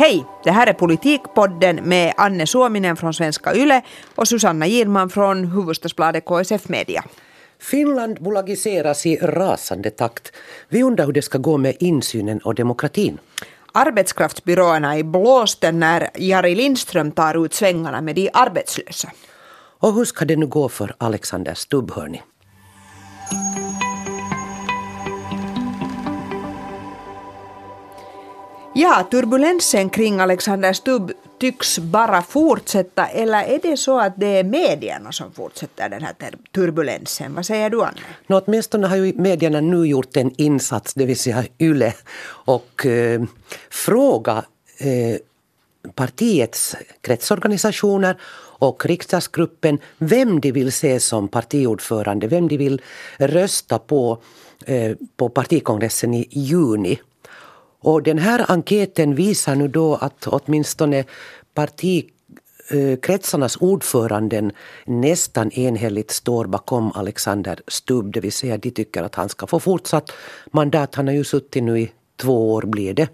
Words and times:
Hej! 0.00 0.24
Det 0.44 0.50
här 0.50 0.66
är 0.66 0.72
Politikpodden 0.72 1.76
med 1.76 2.14
Anne 2.16 2.46
Suominen 2.46 2.96
från 2.96 3.14
Svenska 3.14 3.54
Yle 3.54 3.82
och 4.14 4.28
Susanna 4.28 4.66
Girman 4.66 5.10
från 5.10 5.44
huvudstadsbladet 5.44 6.24
KSF 6.24 6.68
Media. 6.68 7.04
Finland 7.58 8.16
bolagiseras 8.20 9.06
i 9.06 9.16
rasande 9.16 9.90
takt. 9.90 10.32
Vi 10.68 10.82
undrar 10.82 11.06
hur 11.06 11.12
det 11.12 11.22
ska 11.22 11.38
gå 11.38 11.56
med 11.56 11.76
insynen 11.80 12.38
och 12.38 12.54
demokratin. 12.54 13.18
Arbetskraftsbyråerna 13.72 14.98
i 14.98 15.04
blåsten 15.04 15.80
när 15.80 16.10
Jari 16.14 16.54
Lindström 16.54 17.12
tar 17.12 17.44
ut 17.44 17.54
svängarna 17.54 18.00
med 18.00 18.14
de 18.14 18.30
arbetslösa. 18.32 19.10
Och 19.78 19.94
hur 19.94 20.04
ska 20.04 20.24
det 20.24 20.36
nu 20.36 20.46
gå 20.46 20.68
för 20.68 20.94
Alexander 20.98 21.54
Stubb, 21.54 21.90
hörni? 21.90 22.22
Ja, 28.74 29.08
turbulensen 29.10 29.90
kring 29.90 30.20
Alexander 30.20 30.72
Stubb 30.72 31.12
tycks 31.38 31.78
bara 31.78 32.22
fortsätta 32.22 33.06
eller 33.06 33.44
är 33.44 33.58
det 33.62 33.76
så 33.76 34.00
att 34.00 34.12
det 34.16 34.26
är 34.26 34.44
medierna 34.44 35.12
som 35.12 35.32
fortsätter 35.32 35.88
den 35.88 36.02
här 36.02 36.14
turbulensen? 36.54 37.34
Vad 37.34 37.46
säger 37.46 37.70
du 37.70 37.82
Anne? 37.82 38.00
No, 38.26 38.42
åtminstone 38.46 38.86
har 38.86 38.96
ju 38.96 39.12
medierna 39.16 39.60
nu 39.60 39.86
gjort 39.86 40.16
en 40.16 40.34
insats, 40.36 40.94
det 40.94 41.06
vill 41.06 41.18
säga 41.18 41.44
YLE, 41.58 41.92
och 42.26 42.86
eh, 42.86 43.22
fråga 43.70 44.44
eh, 44.78 45.16
partiets 45.94 46.76
kretsorganisationer 47.00 48.20
och 48.58 48.86
riksdagsgruppen 48.86 49.78
vem 49.98 50.40
de 50.40 50.52
vill 50.52 50.72
se 50.72 51.00
som 51.00 51.28
partiordförande, 51.28 52.26
vem 52.26 52.48
de 52.48 52.56
vill 52.56 52.82
rösta 53.18 53.78
på 53.78 54.18
eh, 54.66 54.92
på 55.16 55.28
partikongressen 55.28 56.14
i 56.14 56.28
juni. 56.30 57.00
Och 57.80 58.02
den 58.02 58.18
här 58.18 58.44
enkäten 58.48 59.14
visar 59.14 59.54
nu 59.54 59.68
då 59.68 59.94
att 59.94 60.26
åtminstone 60.26 61.04
partikretsarnas 61.54 63.56
ordföranden 63.56 64.52
nästan 64.86 65.50
enhälligt 65.50 66.10
står 66.10 66.44
bakom 66.44 66.92
Alexander 66.92 67.60
Stubb, 67.68 68.12
det 68.12 68.20
vill 68.20 68.32
säga 68.32 68.58
de 68.58 68.70
tycker 68.70 69.02
att 69.02 69.14
han 69.14 69.28
ska 69.28 69.46
få 69.46 69.60
fortsatt 69.60 70.12
mandat. 70.50 70.94
Han 70.94 71.06
har 71.06 71.14
ju 71.14 71.24
suttit 71.24 71.62
nu 71.62 71.80
i 71.80 71.92
två 72.16 72.52
år 72.52 72.62
blir 72.62 72.94
det. 72.94 73.08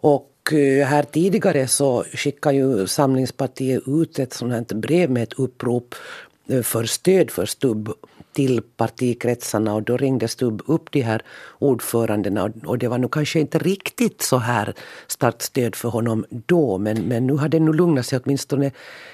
Och 0.00 0.52
eh, 0.52 0.86
här 0.86 1.02
tidigare 1.02 1.68
så 1.68 2.02
skickade 2.02 2.56
ju 2.56 2.86
Samlingspartiet 2.86 3.82
ut 3.86 4.18
ett 4.18 4.32
sånt 4.32 4.52
här 4.52 4.74
brev 4.74 5.10
med 5.10 5.22
ett 5.22 5.32
upprop 5.32 5.94
eh, 6.48 6.62
för 6.62 6.84
stöd 6.84 7.30
för 7.30 7.46
Stubb 7.46 7.92
till 8.32 8.62
partikretsarna 8.76 9.74
och 9.74 9.82
då 9.82 9.96
ringde 9.96 10.28
Stubb 10.28 10.62
upp 10.66 10.90
de 10.90 11.00
här 11.00 11.22
ordförandena 11.58 12.52
och 12.66 12.78
det 12.78 12.88
var 12.88 12.98
nog 12.98 13.12
kanske 13.12 13.40
inte 13.40 13.58
riktigt 13.58 14.22
så 14.22 14.36
här 14.36 14.74
starkt 15.06 15.42
stöd 15.42 15.76
för 15.76 15.88
honom 15.88 16.24
då 16.30 16.78
men, 16.78 17.02
men 17.02 17.26
nu 17.26 17.32
har 17.32 17.48
det 17.48 17.60
nog 17.60 17.74
lugnat 17.74 18.06
sig 18.06 18.20
åtminstone 18.24 18.70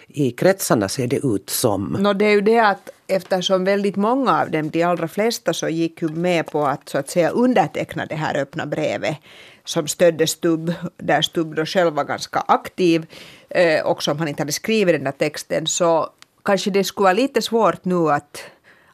i 0.08 0.30
kretsarna 0.30 0.88
ser 0.88 1.06
det 1.06 1.16
ut 1.16 1.50
som. 1.50 1.96
No, 2.00 2.12
det 2.12 2.24
är 2.24 2.30
ju 2.30 2.40
det 2.40 2.58
att 2.58 2.90
eftersom 3.06 3.64
väldigt 3.64 3.96
många 3.96 4.40
av 4.40 4.50
dem, 4.50 4.70
de 4.70 4.82
allra 4.82 5.08
flesta, 5.08 5.52
så 5.52 5.68
gick 5.68 6.02
ju 6.02 6.08
med 6.08 6.46
på 6.46 6.66
att 6.66 6.88
så 6.88 6.98
att 6.98 7.10
säga 7.10 7.30
underteckna 7.30 8.06
det 8.06 8.14
här 8.14 8.36
öppna 8.36 8.66
brevet 8.66 9.16
som 9.64 9.88
stödde 9.88 10.26
Stubb, 10.26 10.72
där 10.96 11.22
Stubb 11.22 11.54
då 11.54 11.66
själv 11.66 11.94
var 11.94 12.04
ganska 12.04 12.40
aktiv 12.40 13.06
eh, 13.50 13.84
och 13.84 13.90
också 13.90 14.10
om 14.10 14.18
han 14.18 14.28
inte 14.28 14.42
hade 14.42 14.52
skrivit 14.52 14.94
den 14.94 15.04
där 15.04 15.12
texten 15.12 15.66
så 15.66 16.10
kanske 16.44 16.70
det 16.70 16.84
skulle 16.84 17.04
vara 17.04 17.12
lite 17.12 17.42
svårt 17.42 17.84
nu 17.84 18.10
att 18.10 18.42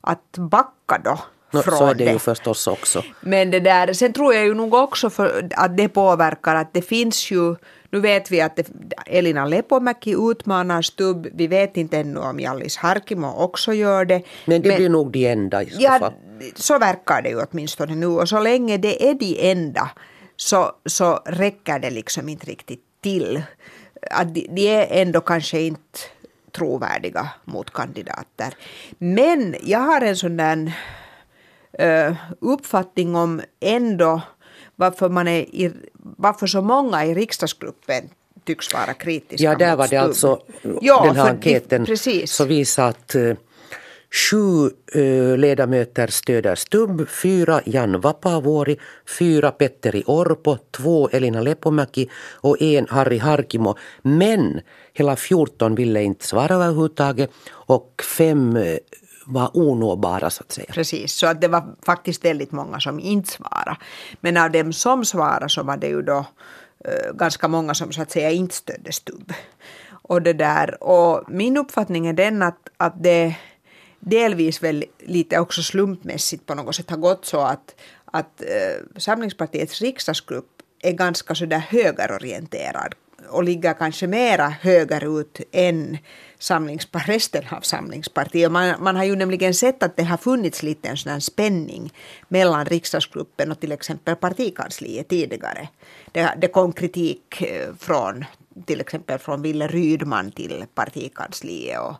att 0.06 0.38
backa 0.38 1.00
då. 1.05 1.19
No, 1.50 1.62
så 1.62 1.86
är 1.86 1.94
det, 1.94 2.05
det 2.05 2.12
ju 2.12 2.19
förstås 2.19 2.66
också. 2.66 3.02
Men 3.20 3.50
det 3.50 3.60
där, 3.60 3.92
sen 3.92 4.12
tror 4.12 4.34
jag 4.34 4.44
ju 4.44 4.55
nog 4.55 4.74
också 4.74 5.10
att 5.56 5.77
det 5.77 5.88
påverkar 5.88 6.55
att 6.55 6.74
det 6.74 6.83
finns 6.83 7.30
ju 7.30 7.56
nu 7.94 8.00
vet 8.00 8.30
vi 8.30 8.41
att 8.41 8.60
Elina 9.06 9.47
Lepomäki 9.47 10.15
utmanar 10.31 10.82
Stubb. 10.82 11.26
Vi 11.34 11.47
vet 11.47 11.76
inte 11.76 11.98
ännu 11.98 12.20
om 12.20 12.41
Jallis 12.41 12.76
Harkimo 12.76 13.26
också 13.26 13.72
gör 13.72 14.04
det. 14.04 14.22
Men 14.44 14.62
det 14.62 14.69
men, 14.69 14.76
blir 14.76 14.88
nog 14.88 15.10
de 15.10 15.26
enda 15.26 15.62
i 15.62 15.70
så 15.70 15.82
ja, 15.82 15.98
fall. 15.98 16.12
Så 16.54 16.78
verkar 16.78 17.22
det 17.22 17.28
ju 17.28 17.42
åtminstone 17.50 17.94
nu. 17.94 18.06
Och 18.06 18.28
så 18.28 18.41
länge 18.41 18.76
det 18.76 19.09
är 19.09 19.15
de 19.15 19.50
enda 19.50 19.91
så, 20.36 20.72
så 20.86 21.21
räcker 21.26 21.78
det 21.78 21.91
liksom 21.91 22.28
inte 22.28 22.47
riktigt 22.47 22.82
till. 23.00 23.42
Att 24.10 24.34
de, 24.34 24.47
de 24.50 24.69
är 24.69 24.86
ändå 24.91 25.21
kanske 25.21 25.60
inte 25.60 25.98
trovärdiga 26.56 27.28
motkandidater. 27.44 28.54
Men 28.98 29.56
jag 29.62 29.78
har 29.78 30.00
en 30.00 30.16
sån 30.16 30.37
där 30.37 30.72
uh, 31.82 32.16
uppfattning 32.41 33.16
om 33.16 33.41
ändå 33.60 34.20
varför, 34.76 35.09
man 35.09 35.28
är 35.28 35.41
i, 35.41 35.72
varför 35.97 36.47
så 36.47 36.62
många 36.62 37.04
i 37.04 37.15
riksdagsgruppen 37.15 38.09
tycks 38.44 38.75
vara 38.75 38.94
kritiska 38.94 39.44
Ja, 39.44 39.54
där 39.54 39.76
var 39.76 39.88
det 39.88 39.97
alltså 39.97 40.41
ja, 40.81 41.04
den 41.04 41.16
här 41.16 41.31
enkäten 41.31 41.87
precis. 41.87 42.32
så 42.32 42.44
visade 42.44 42.88
att 42.88 43.16
Sju 44.14 44.70
eh, 44.92 45.36
ledamöter 45.38 46.06
stöder 46.06 46.54
Stubb, 46.54 47.08
fyra 47.08 47.60
Jan 47.64 48.00
Vapavuori 48.00 48.78
fyra 49.19 49.50
Petteri 49.50 50.02
Orpo, 50.06 50.56
två 50.70 51.08
Elina 51.08 51.41
Lepomäki 51.41 52.10
och 52.32 52.62
en 52.62 52.86
Harri 52.88 53.19
Harkimo. 53.19 53.76
Men 54.03 54.60
hela 54.92 55.16
14 55.16 55.74
ville 55.74 56.03
inte 56.03 56.26
svara 56.26 56.54
överhuvudtaget 56.54 57.30
och 57.50 58.03
fem 58.19 58.56
eh, 58.56 58.76
var 59.26 59.50
onåbara 59.54 60.30
så 60.30 60.42
att 60.42 60.53
säga. 60.53 60.72
Precis, 60.72 61.12
så 61.12 61.26
att 61.26 61.41
det 61.41 61.48
var 61.48 61.74
faktiskt 61.86 62.24
väldigt 62.24 62.53
många 62.53 62.80
som 62.80 63.00
inte 63.00 63.30
svarade. 63.30 63.76
Men 64.20 64.36
av 64.36 64.50
dem 64.50 64.72
som 64.72 65.04
svarade 65.04 65.48
så 65.48 65.62
var 65.62 65.76
det 65.76 65.88
ju 65.88 66.03
då 66.03 66.26
eh, 66.84 67.12
ganska 67.14 67.48
många 67.48 67.74
som 67.74 67.92
så 67.92 68.03
att 68.03 68.10
säga 68.10 68.30
inte 68.30 68.54
stödde 68.54 68.92
Stubb. 68.92 69.32
Och 69.91 70.22
det 70.22 70.32
där, 70.32 70.84
och 70.84 71.24
min 71.28 71.56
uppfattning 71.56 72.06
är 72.06 72.12
den 72.12 72.42
att, 72.42 72.69
att 72.76 73.03
det 73.03 73.34
delvis 74.04 74.62
väl 74.62 74.84
lite 74.98 75.38
också 75.38 75.62
slumpmässigt 75.62 76.47
på 76.47 76.54
något 76.54 76.75
sätt 76.75 76.91
har 76.91 76.97
gått 76.97 77.25
så 77.25 77.41
att, 77.41 77.75
att 78.04 78.41
eh, 78.41 79.00
Samlingspartiets 79.00 79.81
riksdagsgrupp 79.81 80.50
är 80.82 80.92
ganska 80.92 81.34
sådär 81.34 81.59
högerorienterad 81.59 82.94
och 83.28 83.44
ligger 83.44 83.75
kanske 83.75 84.06
mera 84.06 84.48
högerut 84.48 85.41
än 85.53 85.98
samlingspar, 86.38 87.00
resten 87.06 87.44
av 87.50 87.60
Samlingspartiet. 87.60 88.53
Man, 88.53 88.75
man 88.81 88.97
har 88.97 89.04
ju 89.04 89.16
nämligen 89.16 89.54
sett 89.54 89.82
att 89.82 89.97
det 89.97 90.04
har 90.04 90.16
funnits 90.16 90.62
lite 90.62 90.88
en 90.88 90.97
sådan 90.97 91.21
spänning 91.21 91.92
mellan 92.28 92.65
riksdagsgruppen 92.65 93.53
och 93.53 93.60
till 93.60 93.72
exempel 93.72 94.16
partikansliet 94.16 95.09
tidigare. 95.09 95.69
Det, 96.12 96.34
det 96.41 96.48
kom 96.48 96.72
kritik 96.72 97.42
eh, 97.42 97.75
från 97.78 98.25
till 98.66 98.81
exempel 98.81 99.19
från 99.19 99.42
Ville 99.42 99.66
Rydman 99.66 100.31
till 100.31 100.65
partikansliet 100.75 101.81
och, 101.81 101.97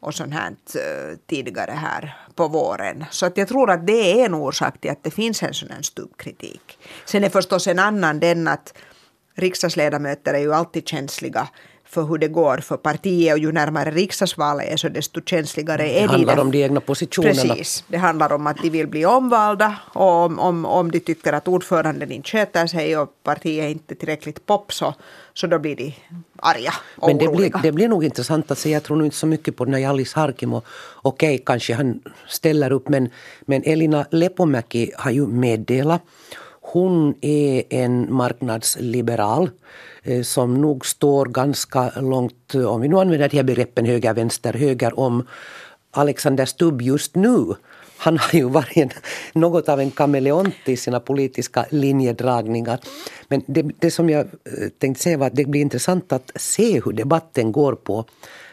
och 0.00 0.14
sånt 0.14 0.34
här 0.34 0.50
eh, 0.50 1.16
tidigare 1.26 1.72
här 1.72 2.16
på 2.34 2.48
våren. 2.48 3.04
Så 3.10 3.26
att 3.26 3.36
jag 3.36 3.48
tror 3.48 3.70
att 3.70 3.86
det 3.86 4.20
är 4.20 4.26
en 4.26 4.34
orsak 4.34 4.80
till 4.80 4.90
att 4.90 5.04
det 5.04 5.10
finns 5.10 5.42
en 5.42 5.54
sån 5.54 5.70
här 5.70 5.82
stubbkritik. 5.82 6.78
Sen 7.04 7.24
är 7.24 7.28
förstås 7.28 7.66
en 7.66 7.78
annan 7.78 8.20
den 8.20 8.48
att 8.48 8.74
riksdagsledamöter 9.34 10.34
är 10.34 10.38
ju 10.38 10.54
alltid 10.54 10.88
känsliga 10.88 11.48
för 11.90 12.02
hur 12.02 12.18
det 12.18 12.28
går 12.28 12.58
för 12.58 12.76
partiet 12.76 13.32
och 13.32 13.38
ju 13.38 13.52
närmare 13.52 13.90
riksdagsvalet 13.90 14.72
är 14.72 14.76
så 14.76 14.88
desto 14.88 15.20
känsligare 15.20 15.88
är 15.90 16.00
de. 16.00 16.06
Det 16.06 16.12
handlar 16.12 16.38
om 16.38 16.50
de 16.50 16.62
egna 16.62 16.80
positionerna. 16.80 17.54
Precis. 17.54 17.84
Det 17.88 17.96
handlar 17.96 18.32
om 18.32 18.46
att 18.46 18.62
de 18.62 18.70
vill 18.70 18.86
bli 18.86 19.06
omvalda 19.06 19.76
och 19.92 20.12
om, 20.24 20.38
om, 20.38 20.64
om 20.64 20.90
de 20.90 21.00
tycker 21.00 21.32
att 21.32 21.48
ordföranden 21.48 22.12
inte 22.12 22.28
sköter 22.28 22.66
sig 22.66 22.96
och 22.96 23.08
partiet 23.22 23.64
är 23.64 23.68
inte 23.68 23.94
tillräckligt 23.94 24.46
pop 24.46 24.72
så, 24.72 24.94
så 25.34 25.46
då 25.46 25.58
blir 25.58 25.76
de 25.76 25.94
arga 26.36 26.72
och 26.96 27.08
Men 27.08 27.18
det 27.18 27.28
oroliga. 27.28 27.58
blir, 27.58 27.62
det 27.62 27.72
blir 27.72 27.88
nog 27.88 28.04
intressant 28.04 28.50
att 28.50 28.58
se. 28.58 28.70
Jag 28.70 28.82
tror 28.82 28.96
nog 28.96 29.06
inte 29.06 29.16
så 29.16 29.26
mycket 29.26 29.56
på 29.56 29.64
den 29.64 29.74
här 29.74 29.80
Jallis 29.80 30.12
Harkimo. 30.12 30.62
Okej, 31.02 31.34
okay, 31.34 31.44
kanske 31.44 31.74
han 31.74 32.00
ställer 32.26 32.72
upp 32.72 32.88
men, 32.88 33.10
men 33.40 33.62
Elina 33.64 34.06
Lepomäki 34.10 34.92
har 34.96 35.10
ju 35.10 35.26
meddelat 35.26 36.02
hon 36.72 37.14
är 37.20 37.62
en 37.70 38.14
marknadsliberal 38.14 39.50
som 40.22 40.60
nog 40.60 40.86
står 40.86 41.26
ganska 41.26 41.92
långt, 41.96 42.54
eh, 42.54 42.64
om 42.64 42.80
vi 42.80 42.88
nu 42.88 42.96
använder 42.96 43.28
de 43.28 43.36
här 43.36 43.44
begreppen 43.44 43.86
höger, 43.86 44.14
vänster, 44.14 44.52
höger 44.52 44.98
om 44.98 45.26
Alexander 45.90 46.44
Stubb 46.44 46.82
just 46.82 47.14
nu. 47.14 47.54
Han 47.96 48.18
har 48.18 48.38
ju 48.38 48.48
varit 48.48 48.76
en, 48.76 48.90
något 49.32 49.68
av 49.68 49.80
en 49.80 49.90
kameleont 49.90 50.54
i 50.64 50.76
sina 50.76 51.00
politiska 51.00 51.66
linjedragningar. 51.70 52.80
Men 53.28 53.42
det, 53.46 53.62
det 53.78 53.90
som 53.90 54.10
jag 54.10 54.20
eh, 54.20 54.68
tänkte 54.78 55.02
säga 55.02 55.18
var 55.18 55.26
att 55.26 55.36
det 55.36 55.44
blir 55.44 55.60
intressant 55.60 56.12
att 56.12 56.30
se 56.36 56.80
hur 56.84 56.92
debatten 56.92 57.52
går 57.52 57.72
på 57.72 58.04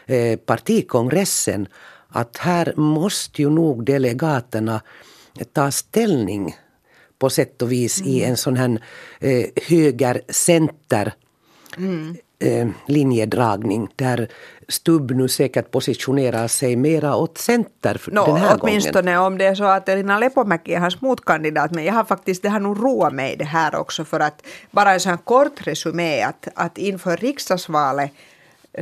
eh, 0.06 0.38
partikongressen. 0.38 1.68
Att 2.08 2.36
här 2.36 2.72
måste 2.76 3.42
ju 3.42 3.50
nog 3.50 3.84
delegaterna 3.84 4.80
ta 5.52 5.70
ställning 5.70 6.56
på 7.18 7.30
sätt 7.30 7.62
och 7.62 7.72
vis 7.72 8.00
mm. 8.00 8.12
i 8.12 8.22
en 8.22 8.36
sån 8.36 8.56
här 8.56 8.82
eh, 9.20 9.46
högercenter 9.66 11.12
mm. 11.76 12.16
eh, 12.38 12.68
linjedragning 12.86 13.88
där 13.96 14.28
Stubb 14.68 15.10
nu 15.10 15.28
säkert 15.28 15.70
positionerar 15.70 16.48
sig 16.48 16.76
mera 16.76 17.16
åt 17.16 17.38
center 17.38 18.00
no, 18.06 18.26
den 18.26 18.36
här 18.36 18.58
åtminstone 18.60 19.14
gången. 19.14 19.26
om 19.26 19.38
det 19.38 19.44
är 19.44 19.54
så 19.54 19.64
att 19.64 19.88
Elina 19.88 20.18
Lepomäki 20.18 20.74
är 20.74 20.80
hans 20.80 21.00
motkandidat. 21.00 21.70
Men 21.70 21.84
jag 21.84 21.92
har 21.92 22.04
faktiskt, 22.04 22.42
det 22.42 22.48
har 22.48 22.60
nog 22.60 22.82
roat 22.82 23.12
mig 23.12 23.36
det 23.36 23.44
här 23.44 23.74
också 23.74 24.04
för 24.04 24.20
att 24.20 24.46
bara 24.70 24.92
en 24.92 25.00
sån 25.00 25.18
kort 25.18 25.66
resumé 25.66 26.22
att, 26.22 26.48
att 26.54 26.78
inför 26.78 27.16
riksdagsvalet 27.16 28.10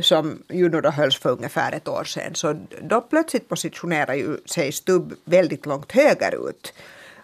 som 0.01 0.43
ju 0.49 0.69
då 0.69 0.89
hölls 0.89 1.19
för 1.19 1.31
ungefär 1.31 1.71
ett 1.71 1.87
år 1.87 2.03
sedan, 2.03 2.35
så 2.35 2.55
då 2.81 3.01
plötsligt 3.01 3.49
positionerar 3.49 4.13
ju 4.13 4.37
sig 4.45 4.71
Stubb 4.71 5.13
väldigt 5.25 5.65
långt 5.65 5.91
högerut. 5.91 6.73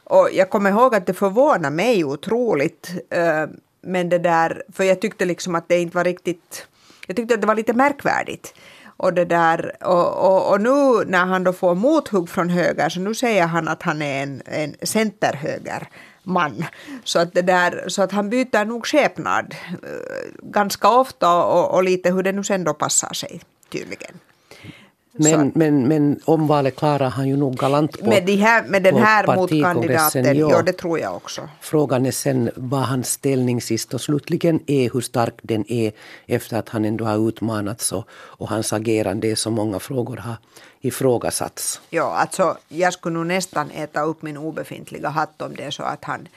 Och 0.04 0.30
jag 0.34 0.50
kommer 0.50 0.70
ihåg 0.70 0.96
att 0.96 1.06
det 1.06 1.14
förvånar 1.14 1.70
mig 1.70 2.04
otroligt, 2.04 2.92
eh, 3.10 3.46
men 3.82 4.10
det 4.10 4.20
där, 4.20 4.64
för 4.74 4.84
jag 4.84 5.02
tyckte 5.02 5.26
liksom 5.26 5.56
att 5.56 5.68
det 5.68 5.80
inte 5.80 5.96
var 5.96 6.04
riktigt, 6.04 6.68
jag 7.08 7.16
tyckte 7.16 7.34
att 7.34 7.42
det 7.42 7.48
var 7.48 7.56
lite 7.56 7.74
märkvärdigt. 7.74 8.54
Och, 8.98 9.14
det 9.14 9.26
där, 9.26 9.72
och, 9.86 10.26
och, 10.26 10.52
och 10.52 10.62
nu 10.62 11.06
när 11.06 11.26
han 11.26 11.44
då 11.44 11.54
får 11.54 11.76
mothugg 11.76 12.30
från 12.30 12.50
höger 12.50 12.90
så 12.90 13.00
nu 13.00 13.16
säger 13.16 13.48
han 13.48 13.68
att 13.68 13.84
han 13.84 14.02
är 14.02 14.24
en, 14.24 14.42
en 14.46 14.76
centerhöger 14.82 15.88
man. 16.24 16.66
Så 17.04 17.20
att, 17.20 17.34
det 17.34 17.42
där, 17.42 17.84
så 17.88 18.02
att 18.02 18.12
han 18.12 18.30
byter 18.30 18.66
nog 18.66 18.88
skepnad 18.88 19.56
eh, 19.72 20.42
ganska 20.44 20.90
ofta 20.90 21.44
och, 21.44 21.76
och 21.76 21.84
lite 21.84 22.12
hur 22.12 22.24
det 22.24 22.32
nu 22.32 22.44
sen 22.44 22.64
då 22.64 22.74
passar 22.74 23.14
sig 23.14 23.42
tydligen. 23.70 24.20
Men, 25.14 25.52
men, 25.56 25.88
men 25.88 26.20
omvalet 26.26 26.76
klarar 26.76 27.10
han 27.10 27.28
ju 27.28 27.38
nog 27.38 27.56
galant 27.56 28.00
på 28.00 28.10
Med, 28.10 28.26
de 28.26 28.36
här, 28.36 28.64
med 28.64 28.84
den 28.84 28.96
här 28.96 29.36
motkandidaten, 29.36 30.38
ja. 30.38 30.52
ja 30.52 30.62
det 30.62 30.74
tror 30.74 31.00
jag 31.00 31.16
också. 31.16 31.50
Frågan 31.62 32.06
är 32.06 32.12
sen 32.12 32.52
vad 32.56 32.82
hans 32.82 33.12
ställning 33.12 33.62
sist 33.62 33.94
och 33.94 34.02
slutligen 34.02 34.60
är, 34.68 34.94
hur 34.94 35.02
stark 35.02 35.34
den 35.42 35.72
är 35.72 35.92
efter 36.26 36.58
att 36.58 36.70
han 36.70 36.86
ändå 36.86 37.06
har 37.06 37.28
utmanats 37.28 37.92
och, 37.92 38.08
och 38.12 38.50
hans 38.50 38.74
agerande 38.74 39.28
i 39.28 39.36
så 39.36 39.52
många 39.52 39.80
frågor 39.80 40.18
har 40.18 40.36
ifrågasatts. 40.82 41.82
Ja, 41.90 42.16
alltså 42.16 42.58
jag 42.68 42.94
skulle 42.94 43.14
nog 43.14 43.28
nästan 43.28 43.72
äta 43.72 44.02
upp 44.02 44.22
min 44.22 44.38
obefintliga 44.38 45.10
hatt 45.10 45.42
om 45.42 45.56
det 45.56 45.64
är 45.64 45.72
så 45.72 45.84
att 45.84 46.04
han, 46.04 46.28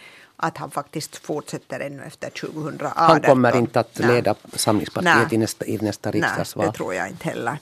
att 0.46 0.58
han 0.58 0.70
faktiskt 0.70 1.16
fortsätter 1.16 1.80
ännu 1.80 2.02
efter 2.02 2.30
2018. 2.30 2.92
Han 2.96 3.20
kommer 3.20 3.56
inte 3.56 3.80
att 3.80 3.98
Nej. 3.98 4.08
leda 4.08 4.34
Samlingspartiet 4.52 5.16
Nej. 5.16 5.34
i 5.34 5.38
nästa, 5.38 5.66
i 5.66 5.78
nästa 5.78 6.10
Nej, 6.10 6.20
riksdagsval. 6.20 6.66
det 6.66 6.72
tror 6.72 6.94
jag 6.94 7.08
inte 7.08 7.28
heller. 7.28 7.58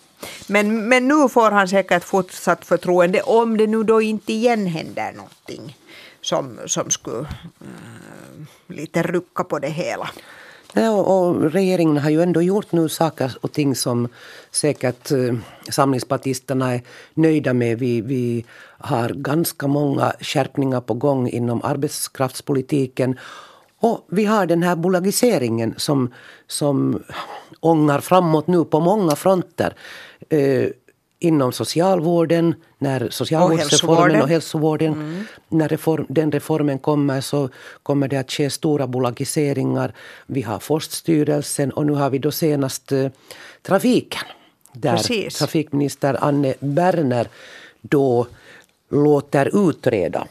Men, 0.47 0.89
men 0.89 1.09
nu 1.09 1.29
får 1.29 1.51
han 1.51 1.69
säkert 1.69 2.05
fortsatt 2.05 2.65
förtroende 2.65 3.23
om 3.23 3.57
det 3.57 3.67
nu 3.67 3.83
då 3.83 4.03
inte 4.03 4.33
igen 4.33 4.67
händer 4.67 5.13
någonting 5.13 5.77
som, 6.21 6.59
som 6.67 6.91
skulle 6.91 7.29
eh, 7.61 8.47
lite 8.67 9.03
rucka 9.03 9.45
på 9.45 9.59
det 9.59 9.69
hela. 9.69 10.11
Ja, 10.75 10.91
och, 10.91 11.53
regeringen 11.53 11.97
har 11.97 12.11
ju 12.11 12.23
ändå 12.23 12.43
gjort 12.43 12.73
nu 12.73 12.89
saker 12.89 13.37
och 13.41 13.53
ting 13.53 13.75
som 13.75 14.09
säkert 14.51 15.11
eh, 15.11 15.35
samlingspartisterna 15.71 16.75
är 16.75 16.81
nöjda 17.15 17.53
med. 17.53 17.79
Vi, 17.79 18.01
vi 18.01 18.45
har 18.79 19.09
ganska 19.09 19.67
många 19.67 20.13
skärpningar 20.21 20.81
på 20.81 20.95
gång 20.95 21.29
inom 21.29 21.63
arbetskraftspolitiken. 21.63 23.19
Och 23.81 24.07
vi 24.09 24.25
har 24.25 24.47
den 24.47 24.63
här 24.63 24.77
bolagiseringen 24.77 25.75
som, 25.77 26.15
som 26.47 27.03
ångar 27.61 28.01
framåt 28.01 28.47
nu 28.47 28.65
på 28.65 28.81
många 28.81 29.17
fronter. 29.17 29.75
Eh, 30.29 30.69
inom 31.19 31.53
socialvården, 31.53 32.55
när 32.83 33.11
socialvårdsreformen 33.11 34.01
hälsovården. 34.01 34.23
och 34.23 34.29
hälsovården, 34.29 35.27
när 35.49 35.69
reform, 35.69 36.07
den 36.09 36.33
reformen 36.33 36.79
kommer 36.79 37.21
så 37.21 37.49
kommer 37.83 38.09
det 38.09 38.17
att 38.17 38.31
ske 38.31 38.51
stora 38.51 38.87
bolagiseringar. 38.87 39.95
Vi 40.27 40.43
har 40.43 40.59
Forststyrelsen 40.59 41.71
och 41.71 41.87
nu 41.87 41.93
har 41.93 42.11
vi 42.11 42.19
då 42.19 42.31
senast 42.31 42.93
eh, 42.93 43.09
trafiken. 43.63 44.23
Där 44.73 44.97
Precis. 44.97 45.39
trafikminister 45.39 46.25
Anne 46.25 46.55
Berner 46.61 47.29
då 47.81 48.27
låter 48.91 49.69
utreda 49.71 50.27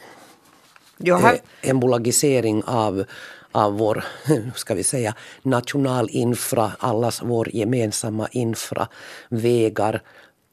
Jag 0.98 1.18
har, 1.18 1.32
eh, 1.32 1.70
en 1.70 1.80
bolagisering 1.80 2.62
av, 2.64 3.04
av 3.52 3.78
vår, 3.78 4.04
ska 4.54 4.74
vi 4.74 4.84
säga, 4.84 5.14
nationalinfra, 5.42 6.72
allas 6.78 7.22
vår 7.22 7.48
gemensamma 7.54 8.28
infra, 8.32 8.88
vägar, 9.28 10.02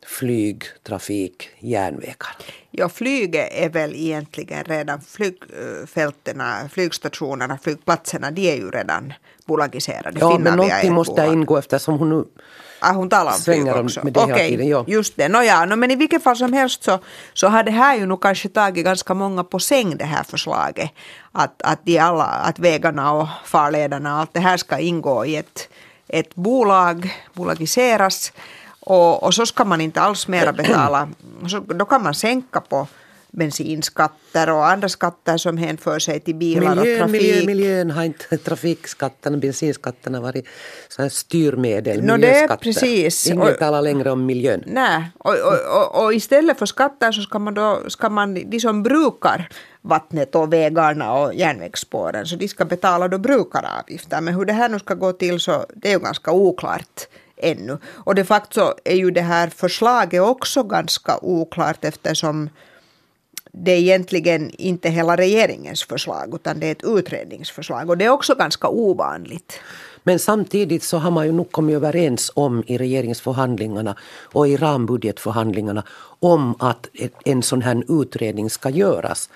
flyg, 0.09 0.63
trafik, 0.83 1.50
järnvägar. 1.59 2.35
ja, 2.71 2.89
flyget 2.89 3.50
är 3.51 3.69
väl 3.69 3.95
egentligen 3.95 4.63
redan 4.63 5.01
flygfältena, 5.01 6.69
flygstationerna, 6.71 7.57
flygplatserna, 7.57 8.31
de 8.31 8.51
är 8.51 8.56
ju 8.56 8.71
redan 8.71 9.13
bolagiserade. 9.45 10.19
Ja, 10.19 10.29
men 10.29 10.38
Finavia 10.38 10.63
är 10.63 10.67
någonting 10.67 10.94
måste 10.94 11.25
ingå 11.25 11.57
eftersom 11.57 12.00
hon 12.00 12.09
nu 12.09 12.25
Ah, 12.81 12.94
hon 12.94 13.09
talar 13.09 13.31
om 13.31 13.38
Svänger 13.38 13.79
om 13.79 13.89
med 14.03 14.13
det 14.13 14.19
hela 14.19 14.33
Okej, 14.33 14.50
tiden, 14.50 14.67
ja. 14.67 14.85
just 14.88 15.17
det. 15.17 15.29
No, 15.29 15.41
ja, 15.41 15.65
no, 15.65 15.75
men 15.75 15.91
i 15.91 15.95
vilket 15.95 16.23
fall 16.23 16.35
som 16.35 16.53
helst 16.53 16.83
så, 16.83 17.00
så 17.33 17.47
har 17.47 17.63
det 17.63 17.71
här 17.71 17.95
ju 17.95 18.06
nog 18.06 18.21
kanske 18.21 18.50
tagit 18.50 18.85
ganska 18.85 19.13
många 19.13 19.44
på 19.44 19.59
säng 19.59 19.97
det 19.97 20.06
här 20.06 20.23
förslaget. 20.23 20.89
Att, 21.31 21.61
att, 21.61 21.79
de 21.83 22.00
alla, 22.00 22.23
att 22.23 22.59
vägarna 22.59 23.13
och 23.13 23.27
farlederna 23.45 24.13
och 24.13 24.19
allt 24.19 24.33
det 24.33 24.39
här 24.39 24.57
ska 24.57 24.79
ingå 24.79 25.25
i 25.25 25.35
ett, 25.35 25.69
ett 26.07 26.35
bolag, 26.35 27.13
bolagiseras. 27.33 28.31
Och, 28.89 29.24
och 29.24 29.33
så 29.33 29.45
ska 29.45 29.65
man 29.65 29.81
inte 29.81 30.01
alls 30.01 30.27
mera 30.27 30.53
betala. 30.53 31.09
Så, 31.50 31.59
då 31.59 31.86
kan 31.86 32.03
man 32.03 32.13
sänka 32.13 32.62
på 32.62 32.88
bensinskatter 33.31 34.50
och 34.50 34.65
andra 34.68 34.89
skatter 34.89 35.38
som 35.38 35.57
hänför 35.57 36.00
sig 36.00 36.19
till 36.19 36.36
bilar 36.36 36.71
och 36.71 36.77
Miljön, 36.77 36.97
trafik. 37.00 37.21
miljön, 37.21 37.45
miljön 37.45 37.91
har 37.91 38.03
inte 38.03 38.38
trafikskatterna, 38.47 39.38
bensinskatterna 39.38 40.21
varit 40.21 40.45
så 40.89 41.01
här 41.01 41.09
styrmedel, 41.09 42.01
No, 42.03 42.06
det 42.07 42.13
är 42.13 42.18
miljöskatter. 42.18 42.63
precis. 42.63 43.27
Ingen 43.27 43.41
Och- 43.41 43.57
talar 43.59 43.81
längre 43.81 44.12
om 44.12 44.25
miljön. 44.25 44.63
Nej, 44.65 45.03
och, 45.18 45.31
och, 45.33 45.77
och, 45.77 46.03
och 46.06 46.13
istället 46.13 46.59
för 46.59 46.65
skatter 46.65 47.12
så 47.12 47.21
ska 47.21 47.39
man 47.39 47.53
då, 47.53 47.80
ska 47.88 48.09
man, 48.09 48.33
de 48.50 48.59
som 48.59 48.83
brukar 48.83 49.50
vattnet 49.81 50.35
och 50.35 50.53
vägarna 50.53 51.13
och 51.13 51.33
järnvägsspåren, 51.33 52.25
så 52.25 52.35
de 52.35 52.47
ska 52.47 52.65
betala 52.65 53.07
då 53.07 53.18
brukaravgifter. 53.18 54.21
Men 54.21 54.33
hur 54.35 54.45
det 54.45 54.53
här 54.53 54.69
nu 54.69 54.80
ska 54.80 54.94
gå 54.94 55.12
till 55.13 55.39
så 55.39 55.65
det 55.75 55.88
är 55.88 55.94
ju 55.94 56.00
ganska 56.00 56.31
oklart 56.31 57.07
ännu. 57.39 57.77
Och 57.86 58.15
de 58.15 58.24
facto 58.24 58.74
är 58.83 58.95
ju 58.95 59.12
det 59.12 59.21
här 59.21 59.50
förslaget 59.50 60.21
också 60.21 60.63
ganska 60.63 61.19
oklart 61.21 61.86
eftersom 61.86 62.50
det 63.51 63.71
är 63.71 63.77
egentligen 63.77 64.51
inte 64.57 64.89
hela 64.89 65.18
regeringens 65.18 65.83
förslag 65.83 66.36
utan 66.36 66.59
det 66.59 66.68
är 66.68 66.71
ett 66.71 66.83
utredningsförslag 66.83 67.89
och 67.89 67.97
det 67.97 68.06
är 68.06 68.09
också 68.09 68.36
ganska 68.36 68.68
ovanligt. 68.68 69.59
Men 70.03 70.19
samtidigt 70.19 70.83
så 70.83 70.97
har 70.97 71.12
man 71.12 71.25
ju 71.25 71.31
nog 71.31 71.51
kommit 71.51 71.75
överens 71.75 72.31
om 72.36 72.63
i 72.68 72.77
regeringsförhandlingarna 72.77 73.95
och 74.24 74.47
i 74.47 74.57
rambudgetförhandlingarna 74.57 75.83
om 76.19 76.56
att 76.59 76.88
en 77.25 77.44
sån 77.44 77.62
här 77.62 78.01
utredning 78.01 78.50
ska 78.50 78.69
göras. 78.69 79.30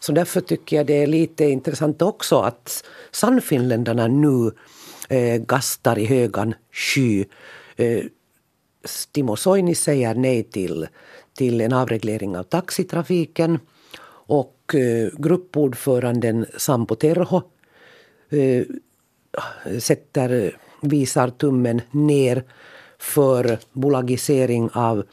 Så 0.00 0.12
därför 0.12 0.40
tycker 0.40 0.76
jag 0.76 0.86
det 0.86 1.02
är 1.02 1.06
lite 1.06 1.44
intressant 1.44 2.02
också 2.02 2.40
att 2.40 2.84
Sannfinländarna 3.10 4.06
nu 4.06 4.50
eh, 5.12 5.38
gastar 5.38 5.98
i 5.98 6.06
högan 6.06 6.54
sky. 6.72 7.24
Eh, 7.76 8.04
Timo 9.12 9.36
Soini 9.36 9.74
säger 9.74 10.14
nej 10.14 10.42
till, 10.42 10.86
till 11.36 11.60
en 11.60 11.72
avreglering 11.72 12.36
av 12.36 12.42
taxitrafiken 12.42 13.58
och 14.26 14.74
eh, 14.74 15.08
gruppordföranden 15.18 16.46
Sampo 16.56 16.94
Terho 16.94 17.42
eh, 18.30 18.64
sätter, 19.78 20.56
visar 20.82 21.28
tummen 21.28 21.80
ner 21.90 22.44
för 22.98 23.58
bolagisering 23.72 24.70
av, 24.72 25.04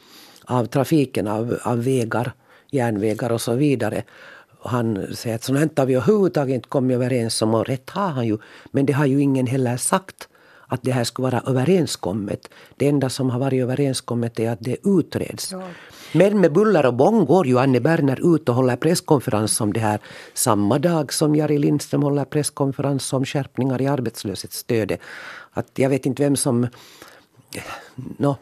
av 0.44 0.66
trafiken, 0.66 1.26
av, 1.28 1.58
av 1.62 1.84
vägar, 1.84 2.32
järnvägar 2.70 3.32
och 3.32 3.40
så 3.40 3.54
vidare. 3.54 4.02
Han 4.62 5.06
säger 5.14 5.36
att 5.36 5.44
sånt 5.44 5.78
har 5.78 5.86
vi 5.86 5.94
överhuvudtaget 5.94 6.54
inte 6.54 6.68
kommit 6.68 6.94
överens 6.94 7.42
om 7.42 7.54
och 7.54 7.66
rätt 7.66 7.90
har 7.90 8.08
han 8.08 8.26
ju. 8.26 8.38
Men 8.70 8.86
det 8.86 8.92
har 8.92 9.06
ju 9.06 9.20
ingen 9.20 9.46
heller 9.46 9.76
sagt 9.76 10.28
att 10.66 10.82
det 10.82 10.92
här 10.92 11.04
skulle 11.04 11.30
vara 11.30 11.42
överenskommet. 11.46 12.50
Det 12.76 12.88
enda 12.88 13.08
som 13.08 13.30
har 13.30 13.38
varit 13.38 13.62
överenskommet 13.62 14.40
är 14.40 14.50
att 14.50 14.60
det 14.60 14.76
utreds. 14.84 15.54
Men 16.12 16.40
med 16.40 16.52
buller 16.52 16.86
och 16.86 16.94
bång 16.94 17.24
går 17.24 17.46
ju 17.46 17.58
Anne 17.58 17.80
Berner 17.80 18.34
ut 18.34 18.48
och 18.48 18.54
håller 18.54 18.76
presskonferens 18.76 19.60
om 19.60 19.72
det 19.72 19.80
här 19.80 20.00
samma 20.34 20.78
dag 20.78 21.12
som 21.12 21.36
Jari 21.36 21.58
Lindström 21.58 22.02
håller 22.02 22.24
presskonferens 22.24 23.12
om 23.12 23.24
skärpningar 23.24 23.82
i 23.82 23.86
arbetslöshetsstödet. 23.86 25.00
Att 25.52 25.70
jag 25.74 25.90
vet 25.90 26.06
inte 26.06 26.22
vem 26.22 26.36
som... 26.36 26.66
No, 28.16 28.36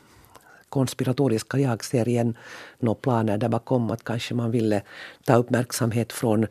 konspiratoriska 0.68 1.58
jag 1.58 1.84
ser 1.84 2.08
igen 2.08 2.37
några 2.78 3.00
planer 3.00 3.38
där 3.38 3.48
bakom 3.48 3.90
att 3.90 4.04
kanske 4.04 4.34
man 4.34 4.50
ville 4.50 4.82
ta 5.25 5.34
uppmärksamhet 5.37 6.12
från 6.12 6.46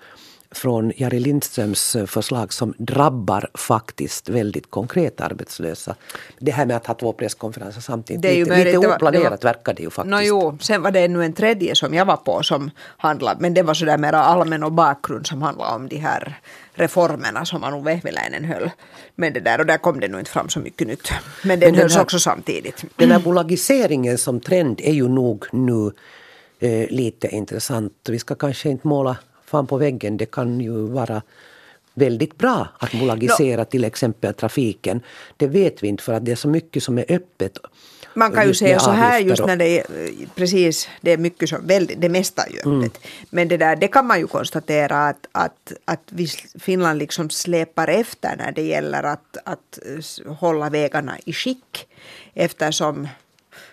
från 0.52 0.92
Jari 0.96 1.20
Lindströms 1.20 1.96
eh, 1.96 2.06
förslag 2.06 2.54
som 2.54 2.74
drabbar 2.78 3.50
faktiskt 3.54 4.30
väldigt 4.30 4.70
konkret 4.70 5.22
arbetslösa. 5.22 5.96
Det 6.40 6.52
här 6.52 6.66
med 6.66 6.76
att 6.76 6.88
ha 6.88 6.94
två 6.94 7.14
presskonferenser 7.14 7.82
samtidigt, 7.82 8.22
det 8.22 8.30
är 8.30 8.36
ju 8.36 8.46
lite, 8.46 8.64
lite 8.64 8.78
oplanerat 8.78 9.42
det 9.42 9.48
var, 9.48 9.54
verkar 9.54 9.74
det 9.74 9.84
ju 9.84 9.90
faktiskt. 9.90 10.12
No, 10.12 10.22
jo, 10.22 10.58
sen 10.62 10.82
var 10.82 10.92
det 10.92 11.00
ännu 11.00 11.26
en 11.26 11.34
tredje 11.34 11.76
som 11.76 11.94
jag 11.94 12.06
var 12.06 12.18
på 12.18 12.44
som 12.44 12.72
handlade, 12.98 13.42
men 13.42 13.54
det 13.54 13.64
var 13.64 13.74
sådär 13.74 13.98
mera 13.98 14.18
allmän 14.18 14.64
och 14.64 14.72
bakgrund 14.72 15.28
som 15.28 15.42
handlade 15.42 15.76
om 15.76 15.88
de 15.88 15.98
här 15.98 16.40
reformerna 16.74 17.46
som 17.46 17.64
Anu 17.64 17.84
Vehviläinen 17.84 18.46
höll. 18.46 18.70
Men 19.16 19.34
det 19.34 19.40
där, 19.40 19.60
och 19.60 19.66
där 19.66 19.78
kom 19.78 20.00
det 20.00 20.08
nog 20.08 20.22
inte 20.22 20.32
fram 20.32 20.50
så 20.50 20.60
mycket 20.60 20.88
nytt. 20.88 21.10
Men 21.44 21.60
den, 21.60 21.72
men 21.72 21.80
hölls 21.80 21.96
här, 21.96 22.02
också 22.02 22.20
samtidigt. 22.20 22.86
Den 22.96 23.12
här 23.12 23.20
bolagiseringen 23.20 24.18
som 24.18 24.40
trend 24.40 24.82
är 24.84 24.94
ju 24.94 25.08
nog 25.08 25.46
nu 25.52 25.92
eh, 26.60 26.90
lite 26.90 27.28
intressant. 27.28 27.94
Vi 28.10 28.20
ska 28.20 28.36
kanske 28.36 28.70
inte 28.70 28.88
måla 28.88 29.18
fan 29.48 29.68
på 29.68 29.78
väggen. 29.78 30.18
Det 30.18 30.32
kan 30.32 30.60
ju 30.62 30.88
vara 30.88 31.22
väldigt 31.94 32.38
bra 32.38 32.68
att 32.80 32.92
bolagisera 32.92 33.62
no. 33.62 33.66
till 33.66 33.84
exempel 33.84 34.34
trafiken. 34.34 35.02
Det 35.38 35.48
vet 35.48 35.84
vi 35.84 35.88
inte 35.88 36.04
för 36.04 36.14
att 36.14 36.26
det 36.26 36.32
är 36.32 36.36
så 36.36 36.48
mycket 36.48 36.84
som 36.84 36.98
är 36.98 37.06
öppet. 37.10 37.58
Man 38.14 38.32
kan 38.32 38.48
ju 38.48 38.54
säga 38.54 38.80
så 38.80 38.92
här 38.92 39.20
just 39.20 39.46
när 39.46 39.56
det 39.56 39.80
är 39.80 39.86
precis, 40.36 40.90
det 41.02 41.12
är 41.12 41.18
mycket 41.18 41.50
som, 41.50 41.68
väldigt, 41.68 42.02
det 42.02 42.10
mesta 42.10 42.44
är 42.44 42.52
ju 42.52 42.60
mm. 42.66 42.80
öppet. 42.80 42.98
Mm. 42.98 43.26
Men 43.30 43.48
det 43.48 43.58
där, 43.58 43.76
det 43.76 43.88
kan 43.88 44.08
man 44.08 44.20
ju 44.20 44.28
konstatera 44.28 45.08
att, 45.08 45.28
att, 45.32 45.74
att 45.86 46.02
vi, 46.10 46.28
Finland 46.60 47.00
liksom 47.00 47.30
släpar 47.30 47.88
efter 47.88 48.36
när 48.38 48.52
det 48.52 48.62
gäller 48.62 49.04
att, 49.04 49.38
att 49.44 49.80
hålla 50.40 50.70
vägarna 50.70 51.18
i 51.26 51.34
skick. 51.34 51.88
Eftersom 52.34 53.08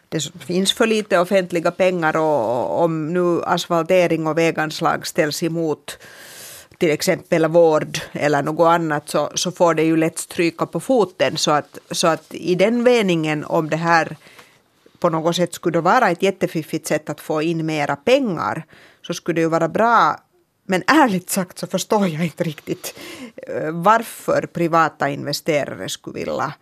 det 0.08 0.44
finns 0.44 0.72
för 0.72 0.86
lite 0.86 1.18
offentliga 1.18 1.70
pengar 1.70 2.16
och 2.16 2.82
om 2.82 3.12
nu 3.12 3.42
asfaltering 3.42 4.26
och 4.26 4.38
väganslag 4.38 5.06
ställs 5.06 5.42
emot 5.42 5.98
till 6.78 6.90
exempel 6.90 7.46
vård 7.46 7.98
eller 8.12 8.42
något 8.42 8.66
annat 8.66 9.08
så, 9.08 9.30
så 9.34 9.52
får 9.52 9.74
det 9.74 9.82
ju 9.82 9.96
lätt 9.96 10.18
stryka 10.18 10.66
på 10.66 10.80
foten. 10.80 11.36
Så 11.36 11.50
att, 11.50 11.78
så 11.90 12.06
att 12.06 12.34
i 12.34 12.54
den 12.54 12.82
meningen 12.82 13.44
om 13.44 13.70
det 13.70 13.76
här 13.76 14.16
på 14.98 15.10
något 15.10 15.36
sätt 15.36 15.54
skulle 15.54 15.80
vara 15.80 16.10
ett 16.10 16.22
jättefiffigt 16.22 16.86
sätt 16.86 17.10
att 17.10 17.20
få 17.20 17.42
in 17.42 17.66
mera 17.66 17.96
pengar 17.96 18.66
så 19.06 19.14
skulle 19.14 19.34
det 19.34 19.40
ju 19.40 19.48
vara 19.48 19.68
bra 19.68 20.16
men 20.66 20.82
ärligt 20.86 21.30
sagt 21.30 21.58
så 21.58 21.66
förstår 21.66 22.08
jag 22.08 22.24
inte 22.24 22.44
riktigt 22.44 22.98
eh, 23.36 23.70
varför 23.70 24.46
privata 24.46 25.08
investerare 25.08 25.88
skulle 25.88 26.18
vilja 26.18 26.54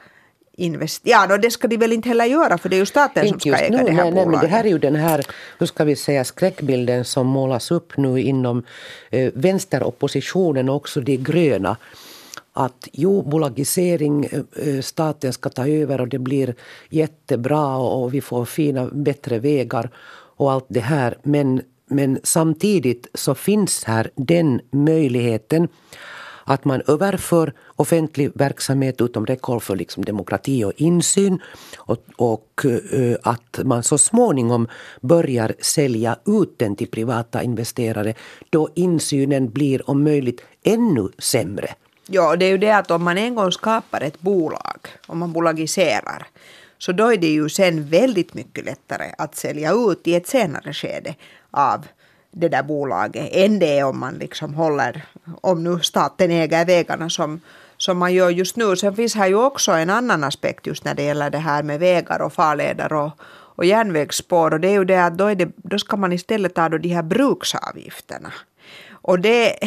investera. 0.62 1.26
Ja, 1.30 1.38
det 1.38 1.50
ska 1.50 1.68
de 1.68 1.76
väl 1.76 1.92
inte 1.92 2.08
heller 2.08 2.24
göra 2.24 2.58
för 2.58 2.68
det 2.68 2.76
är 2.76 2.78
ju 2.78 2.86
staten 2.86 3.26
inte 3.26 3.40
som 3.40 3.52
ska 3.52 3.64
äga 3.64 3.78
nu, 3.78 3.84
det 3.84 3.92
här 3.92 4.04
nej, 4.04 4.12
bolaget. 4.12 4.26
Nej, 4.26 4.40
men 4.40 4.40
det 4.40 4.56
här 4.56 4.64
är 4.64 4.68
ju 4.68 4.78
den 4.78 4.96
här, 4.96 5.24
hur 5.58 5.66
ska 5.66 5.84
vi 5.84 5.96
säga, 5.96 6.24
skräckbilden 6.24 7.04
som 7.04 7.26
målas 7.26 7.70
upp 7.70 7.96
nu 7.96 8.20
inom 8.20 8.62
eh, 9.10 9.32
vänsteroppositionen 9.34 10.68
och 10.68 10.76
också 10.76 11.00
de 11.00 11.16
gröna. 11.16 11.76
Att 12.52 12.88
jo, 12.92 13.22
bolagisering, 13.22 14.24
eh, 14.24 14.40
eh, 14.68 14.80
staten 14.80 15.32
ska 15.32 15.50
ta 15.50 15.68
över 15.68 16.00
och 16.00 16.08
det 16.08 16.18
blir 16.18 16.54
jättebra 16.90 17.76
och 17.76 18.14
vi 18.14 18.20
får 18.20 18.44
fina, 18.44 18.88
bättre 18.92 19.38
vägar 19.38 19.90
och 20.36 20.52
allt 20.52 20.66
det 20.68 20.80
här. 20.80 21.18
Men, 21.22 21.62
men 21.86 22.18
samtidigt 22.22 23.06
så 23.14 23.34
finns 23.34 23.84
här 23.84 24.10
den 24.14 24.60
möjligheten 24.70 25.68
att 26.44 26.64
man 26.64 26.82
överför 26.86 27.52
offentlig 27.76 28.30
verksamhet 28.34 29.00
utom 29.00 29.26
räckhåll 29.26 29.60
för 29.60 29.76
liksom 29.76 30.04
demokrati 30.04 30.64
och 30.64 30.72
insyn 30.76 31.42
och, 31.76 32.04
och 32.16 32.64
uh, 32.64 33.16
att 33.22 33.60
man 33.64 33.82
så 33.82 33.98
småningom 33.98 34.68
börjar 35.00 35.54
sälja 35.60 36.16
ut 36.26 36.58
den 36.58 36.76
till 36.76 36.88
privata 36.88 37.42
investerare 37.42 38.14
då 38.50 38.68
insynen 38.74 39.50
blir 39.50 39.90
om 39.90 40.04
möjligt 40.04 40.40
ännu 40.62 41.08
sämre. 41.18 41.74
Ja, 42.06 42.36
det 42.36 42.44
är 42.44 42.50
ju 42.50 42.58
det 42.58 42.70
att 42.70 42.90
om 42.90 43.02
man 43.02 43.18
en 43.18 43.34
gång 43.34 43.52
skapar 43.52 44.00
ett 44.00 44.20
bolag, 44.20 44.88
om 45.06 45.18
man 45.18 45.32
bolagiserar, 45.32 46.26
så 46.78 46.92
då 46.92 47.12
är 47.12 47.16
det 47.16 47.26
ju 47.26 47.48
sen 47.48 47.88
väldigt 47.88 48.34
mycket 48.34 48.64
lättare 48.64 49.12
att 49.18 49.36
sälja 49.36 49.72
ut 49.72 50.08
i 50.08 50.14
ett 50.14 50.26
senare 50.26 50.72
skede 50.72 51.14
av 51.50 51.86
det 52.32 52.48
där 52.48 52.62
bolaget 52.62 53.28
än 53.32 53.58
det 53.58 53.78
är 53.78 53.84
om 53.84 53.98
man 53.98 54.14
liksom 54.14 54.54
håller, 54.54 55.04
om 55.40 55.64
nu 55.64 55.80
staten 55.80 56.30
äger 56.30 56.64
vägarna 56.64 57.10
som, 57.10 57.40
som 57.76 57.98
man 57.98 58.14
gör 58.14 58.30
just 58.30 58.56
nu. 58.56 58.76
Sen 58.76 58.96
finns 58.96 59.14
här 59.14 59.26
ju 59.26 59.34
också 59.34 59.72
en 59.72 59.90
annan 59.90 60.24
aspekt 60.24 60.66
just 60.66 60.84
när 60.84 60.94
det 60.94 61.02
gäller 61.02 61.30
det 61.30 61.38
här 61.38 61.62
med 61.62 61.80
vägar 61.80 62.22
och 62.22 62.32
farleder 62.32 62.92
och, 62.92 63.10
och 63.56 63.64
järnvägsspår 63.64 64.54
och 64.54 64.60
det 64.60 64.68
är 64.68 64.72
ju 64.72 64.84
det 64.84 65.04
att 65.04 65.18
då, 65.18 65.26
är 65.26 65.34
det, 65.34 65.48
då 65.56 65.78
ska 65.78 65.96
man 65.96 66.12
istället 66.12 66.54
ta 66.54 66.68
då 66.68 66.78
de 66.78 66.88
här 66.88 67.02
bruksavgifterna. 67.02 68.32
Och 68.90 69.20
det, 69.20 69.58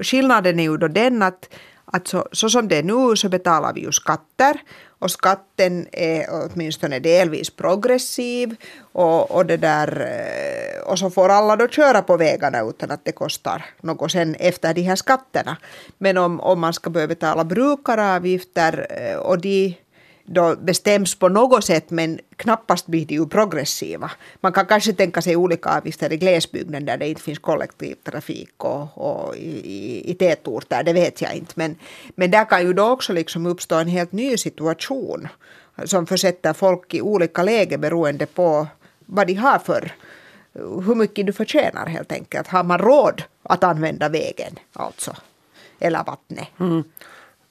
skillnaden 0.00 0.60
är 0.60 0.64
ju 0.64 0.76
då 0.76 0.88
den 0.88 1.22
att, 1.22 1.48
att 1.84 2.08
så, 2.08 2.28
så 2.32 2.50
som 2.50 2.68
det 2.68 2.76
är 2.76 2.82
nu 2.82 3.16
så 3.16 3.28
betalar 3.28 3.72
vi 3.72 3.80
ju 3.80 3.92
skatter 3.92 4.60
och 4.98 5.10
skatten 5.10 5.86
är 5.92 6.26
åtminstone 6.30 6.98
delvis 6.98 7.50
progressiv 7.50 8.56
och, 8.92 9.30
och, 9.30 9.46
det 9.46 9.56
där, 9.56 10.00
eh, 10.00 10.88
och 10.88 10.98
så 10.98 11.10
får 11.10 11.28
alla 11.28 11.56
då 11.56 11.68
köra 11.68 12.02
på 12.02 12.16
vägarna 12.16 12.60
utan 12.60 12.90
att 12.90 13.04
det 13.04 13.12
kostar 13.12 13.64
något 13.80 14.12
sen 14.12 14.34
efter 14.34 14.74
de 14.74 14.82
här 14.82 14.96
skatterna. 14.96 15.56
Men 15.98 16.18
om, 16.18 16.40
om 16.40 16.60
man 16.60 16.72
ska 16.72 16.90
börja 16.90 17.06
betala 17.06 17.44
brukaravgifter 17.44 18.86
eh, 18.90 19.16
och 19.16 19.40
de 19.40 19.74
då 20.26 20.56
bestäms 20.56 21.14
på 21.14 21.28
något 21.28 21.64
sätt 21.64 21.90
men 21.90 22.20
knappast 22.36 22.86
blir 22.86 23.06
de 23.06 23.14
ju 23.14 23.26
progressiva. 23.26 24.10
Man 24.40 24.52
kan 24.52 24.66
kanske 24.66 24.92
tänka 24.92 25.22
sig 25.22 25.36
olika 25.36 25.68
avgifter 25.70 26.12
i 26.12 26.16
glesbygden 26.16 26.84
där 26.84 26.96
det 26.96 27.08
inte 27.08 27.22
finns 27.22 27.38
kollektivtrafik 27.38 28.64
och, 28.64 28.98
och 28.98 29.36
i, 29.36 29.48
i, 29.48 30.10
i 30.10 30.14
tätorter, 30.14 30.82
det 30.84 30.92
vet 30.92 31.22
jag 31.22 31.34
inte. 31.34 31.52
Men, 31.56 31.76
men 32.14 32.30
där 32.30 32.44
kan 32.44 32.66
ju 32.66 32.72
då 32.72 32.88
också 32.88 33.12
liksom 33.12 33.46
uppstå 33.46 33.74
en 33.74 33.88
helt 33.88 34.12
ny 34.12 34.36
situation 34.36 35.28
som 35.84 36.06
försätter 36.06 36.52
folk 36.52 36.94
i 36.94 37.00
olika 37.00 37.42
läge 37.42 37.78
beroende 37.78 38.26
på 38.26 38.66
vad 39.06 39.26
de 39.26 39.34
har 39.34 39.58
för 39.58 39.92
hur 40.52 40.94
mycket 40.94 41.26
du 41.26 41.32
förtjänar 41.32 41.86
helt 41.86 42.12
enkelt. 42.12 42.48
Har 42.48 42.64
man 42.64 42.78
råd 42.78 43.22
att 43.42 43.64
använda 43.64 44.08
vägen 44.08 44.58
alltså? 44.72 45.16
Eller 45.78 46.04
vattnet? 46.04 46.48
Mm 46.60 46.84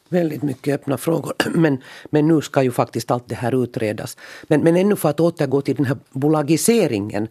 väldigt 0.10 0.44
mycket 0.44 0.76
öppna 0.76 0.98
frågor. 0.98 1.34
Men, 1.54 1.82
men 2.10 2.28
nu 2.28 2.42
ska 2.42 2.64
ju 2.64 2.72
faktiskt 2.72 3.12
allt 3.12 3.30
det 3.30 3.36
här 3.36 3.64
utredas. 3.64 4.18
Men, 4.48 4.62
men 4.62 4.76
ännu 4.76 4.96
för 4.96 5.10
att 5.10 5.20
återgå 5.20 5.62
till 5.62 5.76
den 5.76 5.86
här 5.86 5.98
bolagiseringen 6.12 7.28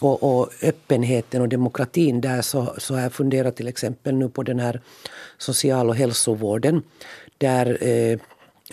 och, 0.00 0.22
och 0.22 0.50
öppenheten 0.62 1.42
och 1.42 1.48
demokratin 1.48 2.20
där 2.20 2.42
så, 2.42 2.74
så 2.78 2.94
har 2.94 3.00
jag 3.00 3.12
funderat 3.12 3.56
till 3.56 3.68
exempel 3.68 4.14
nu 4.14 4.28
på 4.28 4.42
den 4.42 4.58
här 4.58 4.80
social 5.38 5.88
och 5.88 5.96
hälsovården 5.96 6.82
där 7.38 7.88
eh, 7.88 8.18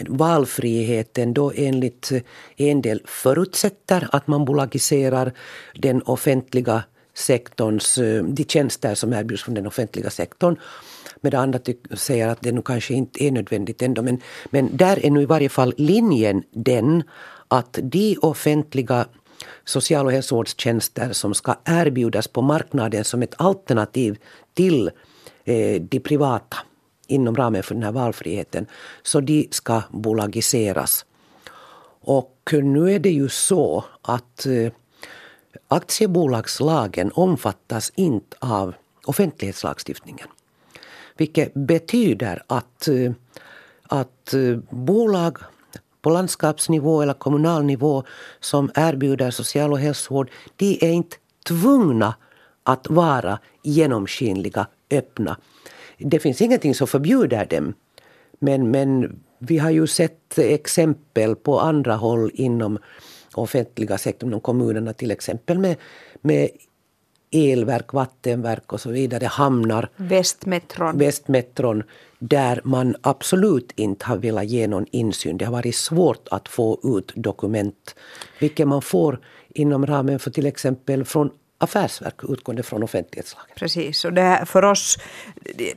valfriheten 0.07 1.33
då 1.33 1.51
enligt 1.55 2.11
en 2.55 2.81
del 2.81 3.01
förutsätter 3.05 4.07
att 4.11 4.27
man 4.27 4.45
bolagiserar 4.45 5.33
den 5.75 6.01
offentliga 6.01 6.83
sektorns, 7.13 7.97
eh, 7.97 8.23
de 8.23 8.43
tjänster 8.43 8.95
som 8.95 9.13
erbjuds 9.13 9.43
från 9.43 9.55
den 9.55 9.67
offentliga 9.67 10.09
sektorn 10.09 10.57
medan 11.21 11.41
andra 11.41 11.59
säger 11.93 12.27
att 12.27 12.41
det 12.41 12.51
nog 12.51 12.65
kanske 12.65 12.93
inte 12.93 13.23
är 13.23 13.31
nödvändigt 13.31 13.81
ändå. 13.81 14.01
Men, 14.01 14.21
men 14.49 14.77
där 14.77 15.05
är 15.05 15.11
nu 15.11 15.21
i 15.21 15.25
varje 15.25 15.49
fall 15.49 15.73
linjen 15.77 16.43
den 16.51 17.03
att 17.47 17.79
de 17.81 18.17
offentliga 18.21 19.05
social 19.65 20.05
och 20.05 20.11
hälsovårdstjänster 20.11 21.13
som 21.13 21.33
ska 21.33 21.55
erbjudas 21.65 22.27
på 22.27 22.41
marknaden 22.41 23.03
som 23.03 23.21
ett 23.21 23.35
alternativ 23.37 24.17
till 24.53 24.91
eh, 25.43 25.81
de 25.81 25.99
privata 25.99 26.57
inom 27.07 27.35
ramen 27.35 27.63
för 27.63 27.73
den 27.73 27.83
här 27.83 27.91
valfriheten, 27.91 28.65
så 29.03 29.19
de 29.19 29.47
ska 29.51 29.81
bolagiseras. 29.91 31.05
Och 32.01 32.53
nu 32.53 32.91
är 32.91 32.99
det 32.99 33.09
ju 33.09 33.29
så 33.29 33.83
att 34.01 34.45
eh, 34.45 34.71
aktiebolagslagen 35.67 37.11
omfattas 37.13 37.91
inte 37.95 38.37
av 38.39 38.75
offentlighetslagstiftningen. 39.05 40.27
Vilket 41.17 41.53
betyder 41.53 42.43
att, 42.47 42.87
eh, 42.87 43.11
att 43.83 44.33
eh, 44.33 44.57
bolag 44.69 45.37
på 46.01 46.09
landskapsnivå 46.09 47.01
eller 47.01 47.13
kommunal 47.13 47.63
nivå 47.63 48.03
som 48.39 48.71
erbjuder 48.75 49.31
social 49.31 49.71
och 49.71 49.79
hälsovård, 49.79 50.31
de 50.55 50.77
är 50.81 50.91
inte 50.91 51.17
tvungna 51.47 52.15
att 52.63 52.89
vara 52.89 53.39
genomskinliga, 53.63 54.67
öppna. 54.91 55.37
Det 55.97 56.19
finns 56.19 56.41
ingenting 56.41 56.75
som 56.75 56.87
förbjuder 56.87 57.45
dem. 57.45 57.73
Men, 58.39 58.71
men 58.71 59.19
vi 59.39 59.57
har 59.57 59.69
ju 59.69 59.87
sett 59.87 60.37
exempel 60.37 61.35
på 61.35 61.59
andra 61.59 61.95
håll 61.95 62.31
inom 62.33 62.79
offentliga 63.41 63.97
sektorn, 63.97 64.29
inom 64.29 64.41
kommunerna 64.41 64.93
till 64.93 65.11
exempel 65.11 65.59
med, 65.59 65.75
med 66.21 66.49
elverk, 67.31 67.93
vattenverk 67.93 68.73
och 68.73 68.81
så 68.81 68.89
vidare, 68.89 69.25
hamnar. 69.25 69.89
Västmetron. 69.95 70.97
Västmetron, 70.97 71.83
där 72.19 72.61
man 72.63 72.95
absolut 73.01 73.71
inte 73.75 74.05
har 74.05 74.17
velat 74.17 74.45
ge 74.45 74.67
någon 74.67 74.85
insyn. 74.91 75.37
Det 75.37 75.45
har 75.45 75.51
varit 75.51 75.75
svårt 75.75 76.27
att 76.31 76.47
få 76.47 76.79
ut 76.83 77.11
dokument, 77.15 77.95
vilket 78.39 78.67
man 78.67 78.81
får 78.81 79.19
inom 79.49 79.85
ramen 79.85 80.19
för 80.19 80.31
till 80.31 80.45
exempel 80.45 81.05
från 81.05 81.29
affärsverk 81.57 82.23
utgående 82.29 82.63
från 82.63 82.83
offentlighetslagen. 82.83 83.55
Precis, 83.55 84.05
och 84.05 84.13
det 84.13 84.21
här, 84.21 84.45
för 84.45 84.65
oss 84.65 84.97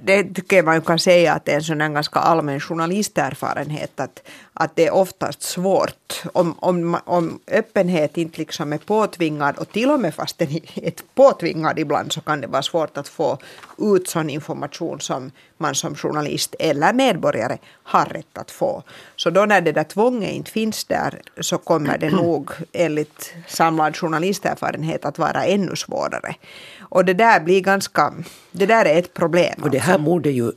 det 0.00 0.24
tycker 0.34 0.56
jag 0.56 0.64
man 0.64 0.82
kan 0.82 0.98
säga 0.98 1.32
att 1.32 1.44
det 1.44 1.52
är 1.52 1.56
en 1.56 1.62
sån 1.62 1.78
ganska 1.78 2.20
allmän 2.20 2.60
journalisterfarenhet 2.60 4.00
att, 4.00 4.22
att 4.52 4.76
det 4.76 4.86
är 4.86 4.94
oftast 4.94 5.42
svårt 5.42 6.22
om, 6.32 6.54
om, 6.58 6.98
om 7.04 7.40
öppenhet 7.46 8.16
inte 8.16 8.38
liksom 8.38 8.72
är 8.72 8.78
påtvingad 8.78 9.56
och 9.56 9.72
till 9.72 9.90
och 9.90 10.00
med 10.00 10.14
fast 10.14 10.38
den 10.38 10.48
är 10.74 10.92
påtvingad 11.14 11.78
ibland 11.78 12.12
så 12.12 12.20
kan 12.20 12.40
det 12.40 12.46
vara 12.46 12.62
svårt 12.62 12.96
att 12.96 13.08
få 13.08 13.38
ut 13.78 14.08
sån 14.08 14.30
information 14.30 15.00
som 15.00 15.30
man 15.58 15.74
som 15.74 15.94
journalist 15.94 16.54
eller 16.58 16.92
medborgare 16.92 17.58
har 17.82 18.04
rätt 18.04 18.38
att 18.38 18.50
få. 18.50 18.82
Så 19.16 19.30
då 19.30 19.46
när 19.46 19.60
det 19.60 19.72
där 19.72 19.84
tvånget 19.84 20.32
inte 20.32 20.50
finns 20.50 20.84
där 20.84 21.20
så 21.40 21.58
kommer 21.58 21.98
det 21.98 22.10
nog 22.10 22.50
enligt 22.72 23.34
samlad 23.46 23.96
journalisterfarenhet 23.96 25.04
att 25.04 25.18
vara 25.18 25.44
ännu 25.44 25.76
svårare. 25.76 26.34
Och 26.80 27.04
det 27.04 27.14
där 27.14 27.40
blir 27.40 27.60
ganska, 27.60 28.14
det 28.50 28.66
där 28.66 28.84
är 28.84 28.98
ett 28.98 29.14
problem. 29.14 29.60
Och 29.62 29.70
det 29.70 29.78
här 29.78 29.92
alltså. 29.92 30.04
borde 30.04 30.30
ju 30.30 30.52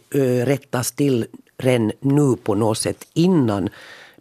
rättas 0.45 0.91
till 0.91 1.25
redan 1.57 1.91
nu 1.99 2.35
på 2.43 2.55
något 2.55 2.77
sätt 2.77 3.07
innan 3.13 3.69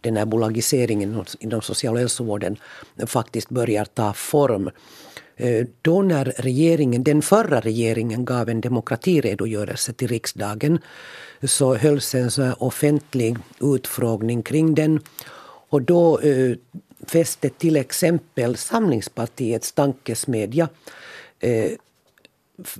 den 0.01 0.17
här 0.17 0.25
bolagiseringen 0.25 1.25
inom 1.39 1.61
social 1.61 1.93
och 1.93 1.99
hälsovården 1.99 2.57
faktiskt 3.07 3.49
börjar 3.49 3.85
ta 3.85 4.13
form. 4.13 4.69
Eh, 5.39 5.65
då 5.81 6.01
när 6.01 6.25
regeringen, 6.25 7.03
den 7.03 7.21
förra 7.21 7.59
regeringen 7.59 8.25
gav 8.25 8.49
en 8.49 8.61
demokratiredogörelse 8.61 9.93
till 9.93 10.07
riksdagen 10.07 10.79
så 11.43 11.75
hölls 11.75 12.15
en 12.15 12.31
så 12.31 12.53
offentlig 12.57 13.37
utfrågning 13.61 14.43
kring 14.43 14.75
den. 14.75 14.99
Och 15.69 15.81
då 15.81 16.19
eh, 16.19 16.55
fäste 17.07 17.49
till 17.49 17.75
exempel 17.75 18.55
Samlingspartiets 18.55 19.71
tankesmedja 19.71 20.69
eh, 21.39 21.71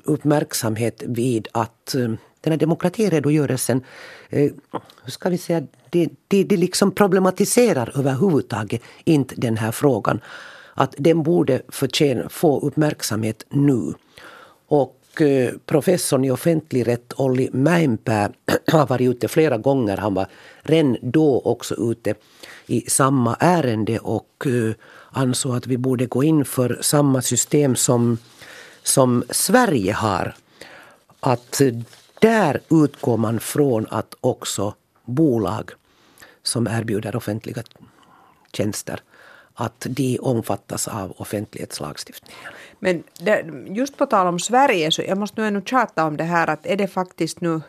uppmärksamhet 0.03 1.03
vid 1.05 1.47
att 1.51 1.95
eh, 1.95 2.01
den 2.41 2.53
här 2.53 2.57
demokratiredogörelsen, 2.57 3.83
eh, 4.29 4.51
hur 5.03 5.11
ska 5.11 5.29
vi 5.29 5.37
säga, 5.37 5.63
det, 5.89 6.09
det, 6.27 6.43
det 6.43 6.57
liksom 6.57 6.91
problematiserar 6.91 7.99
överhuvudtaget 7.99 8.81
inte 9.03 9.35
den 9.37 9.57
här 9.57 9.71
frågan. 9.71 10.21
Att 10.79 10.95
den 10.97 11.23
borde 11.23 11.61
förtjäna, 11.67 12.29
få 12.29 12.59
uppmärksamhet 12.59 13.45
nu. 13.49 13.93
Och 14.67 15.21
eh, 15.21 15.53
professorn 15.65 16.25
i 16.25 16.31
offentlig 16.31 16.87
rätt 16.87 17.13
Olli 17.17 17.49
Mäenpää 17.53 18.31
har 18.71 18.87
varit 18.87 19.09
ute 19.09 19.27
flera 19.27 19.57
gånger. 19.57 19.97
Han 19.97 20.13
var 20.13 20.27
redan 20.61 20.97
då 21.01 21.41
också 21.45 21.75
ute 21.91 22.15
i 22.65 22.81
samma 22.89 23.35
ärende 23.39 23.99
och 23.99 24.45
eh, 24.45 24.73
ansåg 25.11 25.55
att 25.55 25.67
vi 25.67 25.77
borde 25.77 26.05
gå 26.05 26.23
in 26.23 26.45
för 26.45 26.77
samma 26.81 27.21
system 27.21 27.75
som 27.75 28.17
som 28.83 29.23
Sverige 29.29 29.93
har, 29.93 30.35
att 31.19 31.61
eh, 31.61 31.73
där 32.21 32.59
utgår 32.69 33.17
man 33.17 33.39
från 33.39 33.87
att 33.89 34.15
också 34.21 34.73
bolag 35.05 35.71
som 36.43 36.67
erbjuder 36.67 37.15
offentliga 37.15 37.63
tjänster 38.53 39.01
att 39.59 39.87
de 39.89 40.19
omfattas 40.19 40.87
av 40.87 41.13
offentlighetslagstiftningen. 41.17 42.39
Men 42.79 43.03
det, 43.19 43.45
just 43.67 43.97
på 43.97 44.05
tal 44.05 44.27
om 44.27 44.39
Sverige 44.39 44.91
så 44.91 45.01
jag 45.01 45.17
måste 45.17 45.41
nu 45.41 45.47
ännu 45.47 45.61
tjata 45.61 46.05
om 46.05 46.17
det 46.17 46.23
här 46.23 46.47
att 46.49 46.65
är 46.65 46.75
det 46.75 46.87
faktiskt 46.87 47.41
nu 47.41 47.61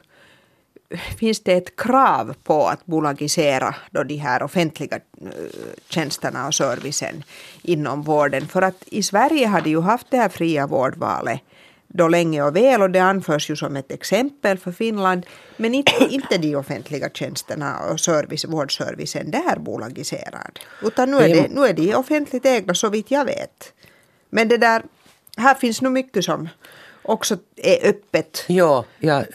finns 1.18 1.40
det 1.40 1.52
ett 1.52 1.76
krav 1.76 2.34
på 2.42 2.66
att 2.66 2.86
bolagisera 2.86 3.74
då 3.90 4.02
de 4.02 4.16
här 4.16 4.42
offentliga 4.42 4.96
eh, 4.96 5.30
tjänsterna 5.88 6.46
och 6.46 6.54
servicen 6.54 7.22
inom 7.62 8.02
vården. 8.02 8.48
För 8.48 8.62
att 8.62 8.84
i 8.86 9.02
Sverige 9.02 9.46
har 9.46 9.60
de 9.60 9.70
ju 9.70 9.80
haft 9.80 10.10
det 10.10 10.16
här 10.16 10.28
fria 10.28 10.66
vårdvalet 10.66 11.40
då 11.92 12.08
länge 12.08 12.42
och 12.42 12.56
väl 12.56 12.82
och 12.82 12.90
det 12.90 12.98
anförs 12.98 13.50
ju 13.50 13.56
som 13.56 13.76
ett 13.76 13.92
exempel 13.92 14.58
för 14.58 14.72
Finland. 14.72 15.26
Men 15.56 15.74
inte, 15.74 15.92
inte 16.10 16.38
de 16.38 16.56
offentliga 16.56 17.10
tjänsterna 17.10 17.78
och 17.92 18.00
service, 18.00 18.44
vårdservicen 18.44 19.30
där 19.30 19.58
bolagiserad. 19.58 20.58
Utan 20.82 21.10
nu 21.10 21.16
är, 21.16 21.28
det, 21.28 21.48
nu 21.48 21.66
är 21.66 21.72
de 21.72 21.94
offentligt 21.94 22.46
ägda 22.46 22.74
så 22.74 22.88
vitt 22.88 23.10
jag 23.10 23.24
vet. 23.24 23.72
Men 24.30 24.48
det 24.48 24.56
där, 24.56 24.82
här 25.36 25.54
finns 25.54 25.82
nog 25.82 25.92
mycket 25.92 26.24
som 26.24 26.48
också 27.02 27.36
är 27.56 27.88
öppet. 27.88 28.44
Ja, 28.48 28.84
jag 28.98 29.18
eh, 29.18 29.26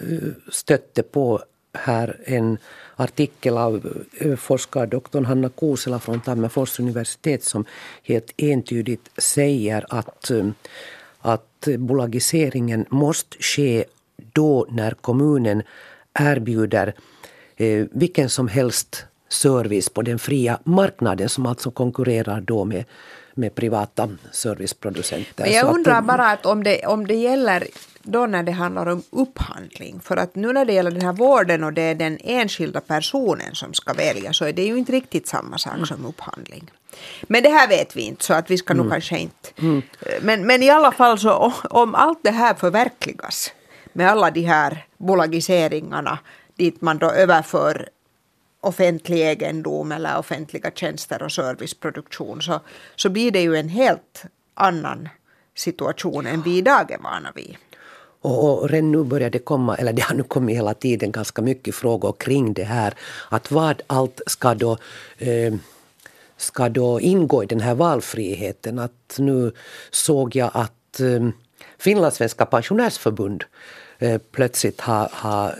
stötte 0.52 1.04
på 1.04 1.44
här 1.74 2.20
en 2.26 2.58
artikel 2.96 3.58
av 3.58 4.04
eh, 4.18 4.36
forskardoktorn 4.36 5.26
Hanna 5.26 5.50
Kuusela 5.50 6.00
från 6.00 6.22
Tammerfors 6.22 6.80
universitet 6.80 7.44
som 7.44 7.66
helt 8.04 8.34
entydigt 8.38 9.10
säger 9.18 9.86
att, 9.90 10.32
eh, 10.32 10.50
att 11.26 11.68
bolagiseringen 11.78 12.86
måste 12.90 13.38
ske 13.40 13.86
då 14.34 14.68
när 14.70 14.92
kommunen 14.92 15.64
erbjuder 16.20 16.94
vilken 17.92 18.30
som 18.30 18.48
helst 18.48 19.06
service 19.30 19.90
på 19.90 20.02
den 20.02 20.20
fria 20.20 20.60
marknaden 20.64 21.30
som 21.30 21.46
alltså 21.46 21.72
konkurrerar 21.72 22.42
då 22.42 22.66
med 22.66 22.86
med 23.36 23.56
privata 23.56 24.10
serviceproducenter. 24.32 25.44
Men 25.44 25.54
jag 25.54 25.76
undrar 25.76 26.02
bara 26.02 26.32
att 26.32 26.46
om 26.46 26.64
det, 26.64 26.86
om 26.86 27.08
det 27.08 27.16
gäller 27.16 27.68
då 28.06 28.26
när 28.26 28.44
det 28.44 28.52
handlar 28.52 28.86
om 28.86 29.04
upphandling. 29.10 30.00
För 30.00 30.18
att 30.18 30.36
nu 30.36 30.54
när 30.54 30.66
det 30.66 30.74
gäller 30.74 30.92
den 30.92 31.02
här 31.02 31.14
vården 31.14 31.64
och 31.64 31.74
det 31.74 31.82
är 31.82 31.96
den 31.96 32.18
enskilda 32.24 32.82
personen 32.82 33.56
som 33.56 33.74
ska 33.74 33.94
välja 33.94 34.34
så 34.34 34.46
är 34.46 34.54
det 34.54 34.64
ju 34.64 34.78
inte 34.78 34.92
riktigt 34.92 35.28
samma 35.28 35.58
sak 35.58 35.74
mm. 35.74 35.86
som 35.86 36.06
upphandling. 36.06 36.72
Men 37.22 37.44
det 37.44 37.50
här 37.50 37.68
vet 37.68 37.96
vi 37.96 38.02
inte 38.02 38.24
så 38.24 38.34
att 38.34 38.52
vi 38.52 38.58
ska 38.58 38.74
mm. 38.74 38.84
nog 38.86 38.94
kanske 38.94 39.18
inte. 39.18 39.50
Mm. 39.58 39.82
Men, 40.22 40.48
men 40.48 40.64
i 40.64 40.70
alla 40.70 40.92
fall 40.92 41.20
så 41.20 41.54
om 41.70 41.96
allt 41.96 42.20
det 42.24 42.32
här 42.32 42.54
förverkligas 42.54 43.54
med 43.94 44.10
alla 44.10 44.32
de 44.32 44.42
här 44.42 44.86
bolagiseringarna 44.98 46.20
dit 46.56 46.82
man 46.82 46.98
då 46.98 47.12
överför 47.12 47.90
offentlig 48.62 49.20
egendom 49.20 49.92
eller 49.92 50.18
offentliga 50.18 50.72
tjänster 50.72 51.24
och 51.24 51.32
serviceproduktion 51.32 52.42
så, 52.42 52.60
så 52.96 53.10
blir 53.10 53.32
det 53.32 53.42
ju 53.42 53.56
en 53.56 53.70
helt 53.70 54.26
annan 54.54 55.10
situation 55.56 56.28
än 56.28 56.42
vi 56.42 56.58
idag 56.58 56.92
är 56.92 56.98
vana 56.98 57.32
vid. 57.36 57.58
Och, 58.26 58.62
och 58.62 58.70
redan 58.70 58.92
nu 58.92 59.04
börjar 59.04 59.30
det 59.30 59.40
komma, 59.40 59.76
eller 59.76 59.94
det 59.94 60.02
har 60.02 60.16
nu 60.16 60.24
kommit 60.24 60.58
hela 60.58 60.74
tiden 60.74 61.12
ganska 61.12 61.42
mycket 61.42 61.76
frågor 61.76 62.16
kring 62.20 62.54
det 62.54 62.64
här. 62.64 62.94
Att 63.30 63.52
vad 63.52 63.82
allt 63.88 64.22
ska 64.28 64.54
då 64.54 64.78
eh, 65.18 65.54
ska 66.38 66.70
då 66.70 67.00
ingå 67.02 67.44
i 67.44 67.46
den 67.46 67.60
här 67.60 67.76
valfriheten. 67.76 68.80
Att 68.80 69.16
nu 69.18 69.52
såg 69.92 70.36
jag 70.36 70.52
att 70.54 71.00
eh, 71.00 71.30
Finlandssvenska 71.78 72.46
pensionärsförbund 72.46 73.44
eh, 74.00 74.22
plötsligt 74.32 74.82
har, 74.82 75.10
har 75.12 75.56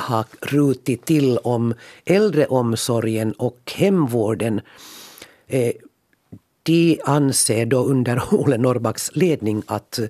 har 0.00 0.24
rutit 0.40 1.04
till 1.04 1.38
om 1.38 1.74
äldreomsorgen 2.04 3.32
och 3.32 3.72
hemvården. 3.74 4.60
Eh, 5.46 5.72
de 6.62 7.00
anser 7.04 7.66
då 7.66 7.84
under 7.84 8.22
Ole 8.34 8.58
Norrbacks 8.58 9.10
ledning 9.14 9.62
att 9.66 10.00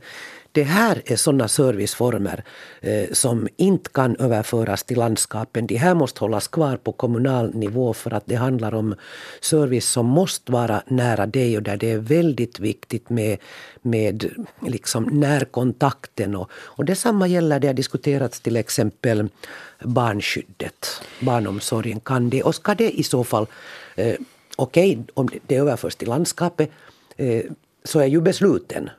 det 0.52 0.62
här 0.62 1.02
är 1.04 1.16
sådana 1.16 1.48
serviceformer 1.48 2.44
eh, 2.80 3.12
som 3.12 3.48
inte 3.56 3.90
kan 3.90 4.16
överföras 4.16 4.84
till 4.84 4.98
landskapen. 4.98 5.66
De 5.66 5.76
här 5.76 5.94
måste 5.94 6.20
hållas 6.20 6.48
kvar 6.48 6.76
på 6.76 6.92
kommunal 6.92 7.54
nivå 7.54 7.92
för 7.92 8.14
att 8.14 8.26
det 8.26 8.34
handlar 8.34 8.74
om 8.74 8.94
service 9.40 9.88
som 9.88 10.06
måste 10.06 10.52
vara 10.52 10.82
nära 10.86 11.26
dig 11.26 11.56
och 11.56 11.62
där 11.62 11.76
det 11.76 11.90
är 11.90 11.98
väldigt 11.98 12.60
viktigt 12.60 13.10
med, 13.10 13.38
med 13.82 14.30
liksom 14.66 15.04
närkontakten. 15.04 16.36
Och, 16.36 16.50
och 16.52 16.84
detsamma 16.84 17.26
gäller, 17.26 17.60
det 17.60 17.66
har 17.66 17.74
diskuterats 17.74 18.40
till 18.40 18.56
exempel 18.56 19.28
barnskyddet, 19.84 21.02
barnomsorgen. 21.20 22.00
Kan 22.00 22.30
det 22.30 22.42
och 22.42 22.54
ska 22.54 22.74
det 22.74 22.90
i 22.90 23.02
så 23.02 23.24
fall, 23.24 23.46
eh, 23.96 24.14
okej 24.56 24.92
okay, 24.92 25.04
om 25.14 25.28
det 25.46 25.56
överförs 25.56 25.94
till 25.94 26.08
landskapet 26.08 26.70
eh, 27.16 27.42
så 27.84 28.00
är 28.00 28.06
ju 28.06 28.20
besluten 28.20 28.90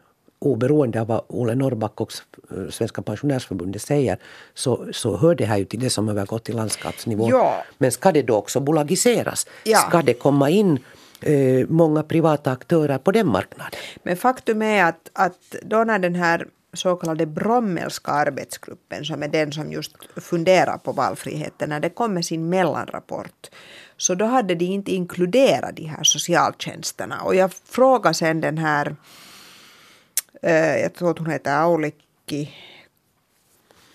oberoende 0.41 1.01
av 1.01 1.07
vad 1.07 1.21
Ole 1.27 1.55
Norrback 1.55 2.01
och 2.01 2.13
eh, 2.51 2.69
Svenska 2.69 3.01
pensionärsförbundet 3.01 3.81
säger 3.81 4.17
så, 4.53 4.87
så 4.91 5.17
hör 5.17 5.35
det 5.35 5.45
här 5.45 5.57
ju 5.57 5.65
till 5.65 5.79
det 5.79 5.89
som 5.89 6.09
övergått 6.09 6.43
till 6.43 6.55
landskapsnivå. 6.55 7.29
Ja. 7.29 7.63
Men 7.77 7.91
ska 7.91 8.11
det 8.11 8.21
då 8.21 8.35
också 8.35 8.59
bolagiseras? 8.59 9.47
Ja. 9.63 9.77
Ska 9.77 10.01
det 10.01 10.13
komma 10.13 10.49
in 10.49 10.79
eh, 11.21 11.67
många 11.67 12.03
privata 12.03 12.51
aktörer 12.51 12.97
på 12.97 13.11
den 13.11 13.27
marknaden? 13.27 13.79
Men 14.03 14.17
faktum 14.17 14.61
är 14.61 14.85
att, 14.85 15.09
att 15.13 15.55
då 15.63 15.83
när 15.83 15.99
den 15.99 16.15
här 16.15 16.47
så 16.73 16.95
kallade 16.95 17.25
Brommelska 17.25 18.11
arbetsgruppen 18.11 19.05
som 19.05 19.23
är 19.23 19.27
den 19.27 19.51
som 19.51 19.71
just 19.71 19.95
funderar 20.15 20.77
på 20.77 20.91
valfriheten 20.91 21.69
när 21.69 21.79
det 21.79 21.89
kom 21.89 22.13
med 22.13 22.25
sin 22.25 22.49
mellanrapport 22.49 23.49
så 23.97 24.15
då 24.15 24.25
hade 24.25 24.55
de 24.55 24.65
inte 24.65 24.91
inkluderat 24.91 25.75
de 25.75 25.85
här 25.85 26.03
socialtjänsterna 26.03 27.21
och 27.21 27.35
jag 27.35 27.53
frågade 27.53 28.13
sen 28.13 28.41
den 28.41 28.57
här 28.57 28.95
Eh, 30.41 30.53
ja 30.53 30.77
jag 30.77 30.93
tror 30.93 31.11
att 31.11 31.19
hon 31.19 31.29
heter 31.29 31.55
Aulikki 31.55 32.49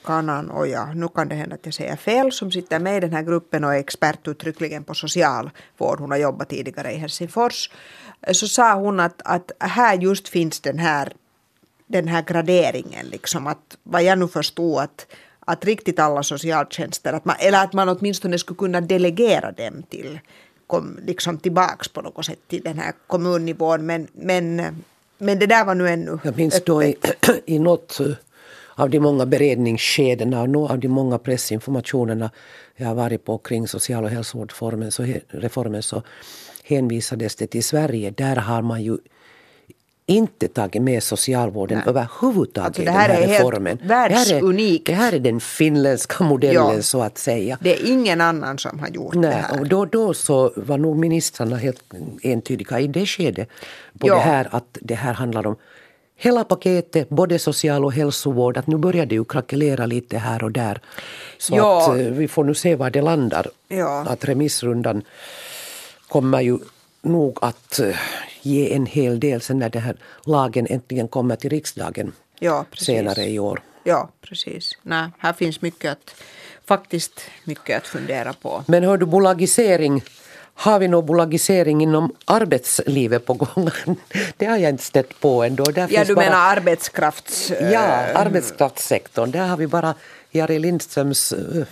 Kananoja, 0.05 0.93
nu 0.95 1.09
kan 1.09 1.29
det 1.29 1.35
hända 1.35 1.55
att 1.55 1.65
jag 1.65 1.75
säger 1.75 1.97
fel, 1.97 2.33
som 2.33 2.53
sitter 2.53 2.79
med 2.79 2.97
i 2.97 3.01
den 3.01 3.13
här 3.13 3.23
gruppen 3.23 3.65
och 3.65 3.75
är 3.75 3.79
expert 3.79 4.29
uttryckligen 4.29 4.85
på 4.85 4.95
socialvård. 4.95 6.01
Hon 6.01 6.11
har 6.11 6.19
jobbat 6.19 6.49
tidigare 6.49 6.93
i 6.93 6.97
Helsingfors. 6.97 7.71
Eh, 8.23 8.33
Så 8.33 8.49
sa 8.49 8.75
hon 8.75 9.01
att, 9.01 9.23
att 9.25 9.51
här 9.61 9.99
just 9.99 10.29
finns 10.29 10.61
den 10.61 10.79
här, 10.79 11.13
den 11.87 12.09
här 12.09 12.23
graderingen, 12.23 13.07
liksom 13.07 13.47
att 13.47 13.77
vad 13.83 14.03
jag 14.03 14.19
nu 14.19 14.29
förstod 14.29 14.79
att 14.79 15.07
att 15.49 15.65
riktigt 15.65 15.99
alla 15.99 16.23
socialtjänster, 16.23 17.13
att 17.13 17.25
man, 17.25 17.37
eller 17.39 17.65
att 17.65 17.73
man 17.73 17.89
åtminstone 17.89 18.39
skulle 18.39 18.57
kunna 18.57 18.81
delegera 18.81 19.53
dem 19.53 19.83
till 19.83 20.21
kom 20.67 20.99
liksom 21.07 21.39
tillbaks 21.39 21.89
på 21.89 22.03
något 22.03 22.27
sätt 22.27 22.39
till 22.49 22.63
den 22.63 22.79
här 22.79 22.93
kommunnivån. 23.07 23.87
Men, 23.87 24.09
men, 24.13 24.63
men 25.19 25.39
det 25.39 25.47
där 25.47 25.65
var 25.65 25.75
nu 25.75 25.89
ännu 25.89 26.19
Jag 26.25 26.37
minns 26.37 26.65
då 26.65 26.83
i, 26.83 26.97
i 27.47 27.59
något 27.59 28.01
av 28.75 28.91
de 28.91 29.01
många 29.01 29.27
beredningsskedena 29.27 30.43
och 30.43 30.49
några 30.49 30.73
av 30.73 30.79
de 30.79 30.89
många 30.89 31.19
pressinformationerna 31.19 32.31
jag 32.77 32.87
har 32.89 32.95
varit 32.95 33.25
på 33.25 33.39
kring 33.39 33.69
social 33.69 34.05
och 34.05 34.11
hälsovårdsreformen 34.11 34.93
så, 34.93 35.07
reformen, 35.29 35.83
så 35.83 36.03
hänvisades 36.65 37.37
det 37.37 37.47
till 37.47 37.65
Sverige. 37.65 38.11
Där 38.11 38.37
har 38.37 38.63
man 38.63 38.83
ju 38.83 38.99
inte 40.07 40.49
tagit 40.49 40.83
med 40.83 41.03
socialvården 41.03 41.79
Nej. 41.79 41.89
överhuvudtaget 41.89 42.67
alltså 42.67 42.83
det 42.83 42.91
här, 42.91 43.09
den 43.09 43.17
här 43.17 43.25
är 43.25 43.29
reformen. 43.29 43.79
Helt 43.79 43.91
världsunikt. 43.91 44.87
Det 44.87 44.95
här, 44.95 45.09
är, 45.09 45.11
det 45.11 45.19
här 45.19 45.29
är 45.29 45.33
den 45.33 45.41
finländska 45.41 46.25
modellen 46.25 46.77
ja. 46.77 46.83
så 46.83 47.03
att 47.03 47.19
säga. 47.19 47.59
Det 47.61 47.81
är 47.81 47.91
ingen 47.91 48.21
annan 48.21 48.59
som 48.59 48.79
har 48.79 48.89
gjort 48.89 49.15
Nej, 49.15 49.31
det 49.31 49.37
här. 49.37 49.61
Och 49.61 49.69
då, 49.69 49.85
då 49.85 50.15
så 50.15 50.53
var 50.57 50.79
nog 50.79 50.97
ministrarna 50.97 51.57
helt 51.57 51.83
entydiga 52.23 52.81
i 52.81 52.87
det 52.87 53.07
skedet 53.07 53.49
på 53.99 54.09
ja. 54.09 54.15
det 54.15 54.21
här 54.21 54.49
att 54.51 54.79
det 54.81 54.95
här 54.95 55.13
handlar 55.13 55.47
om 55.47 55.57
hela 56.17 56.45
paketet, 56.45 57.09
både 57.09 57.39
social 57.39 57.85
och 57.85 57.93
hälsovård, 57.93 58.57
att 58.57 58.67
nu 58.67 58.77
börjar 58.77 59.07
det 59.07 59.15
ju 59.15 59.25
krackelera 59.25 59.87
lite 59.87 60.19
här 60.19 60.45
och 60.45 60.53
där. 60.53 60.81
Så 61.39 61.57
ja. 61.57 61.83
att 61.83 61.89
eh, 61.89 62.07
vi 62.07 62.29
får 62.29 62.45
nu 62.45 62.55
se 62.55 62.77
var 62.77 62.91
det 62.91 63.03
landar. 63.03 63.47
Ja. 63.69 64.05
Att 64.09 64.25
remissrundan 64.25 65.03
kommer 66.09 66.41
ju 66.41 66.59
nog 67.03 67.39
att 67.43 67.79
eh, 67.79 67.97
ge 68.47 68.75
en 68.75 68.87
hel 68.87 69.21
del 69.21 69.41
sen 69.41 69.59
när 69.59 69.71
den 69.71 69.83
här 69.83 69.97
lagen 70.25 70.67
äntligen 70.71 71.09
kommer 71.09 71.37
till 71.37 71.51
riksdagen 71.51 72.13
ja, 72.39 72.65
senare 72.73 73.25
i 73.25 73.39
år. 73.39 73.61
Ja, 73.85 74.09
precis. 74.21 74.79
Nej, 74.83 75.09
här 75.19 75.33
finns 75.33 75.61
mycket 75.63 75.93
att, 75.93 76.15
faktiskt 76.65 77.21
mycket 77.45 77.77
att 77.77 77.87
fundera 77.87 78.33
på. 78.33 78.65
Men 78.67 78.85
hör 78.85 78.97
du, 78.97 79.07
bolagisering 79.07 80.03
har 80.59 80.79
vi 80.79 80.89
någon 80.89 81.07
bolagisering 81.07 81.83
inom 81.83 82.15
arbetslivet 82.25 83.27
på 83.27 83.35
gång? 83.35 83.71
Det 84.37 84.47
har 84.47 84.57
jag 84.57 84.71
inte 84.71 84.85
stött 84.85 85.21
på 85.21 85.45
ändå. 85.45 85.65
Där 85.65 85.89
ja, 85.91 86.05
du 86.05 86.15
bara... 86.15 86.25
menar 86.25 86.57
arbetskrafts... 86.57 87.53
Ja, 87.61 87.81
arbetskraftssektorn. 88.15 89.31
Där 89.31 89.47
har 89.47 89.57
vi 89.57 89.67
bara 89.67 89.95
Jari 90.31 90.59
Lindströms 90.59 91.33
eh, 91.33 91.65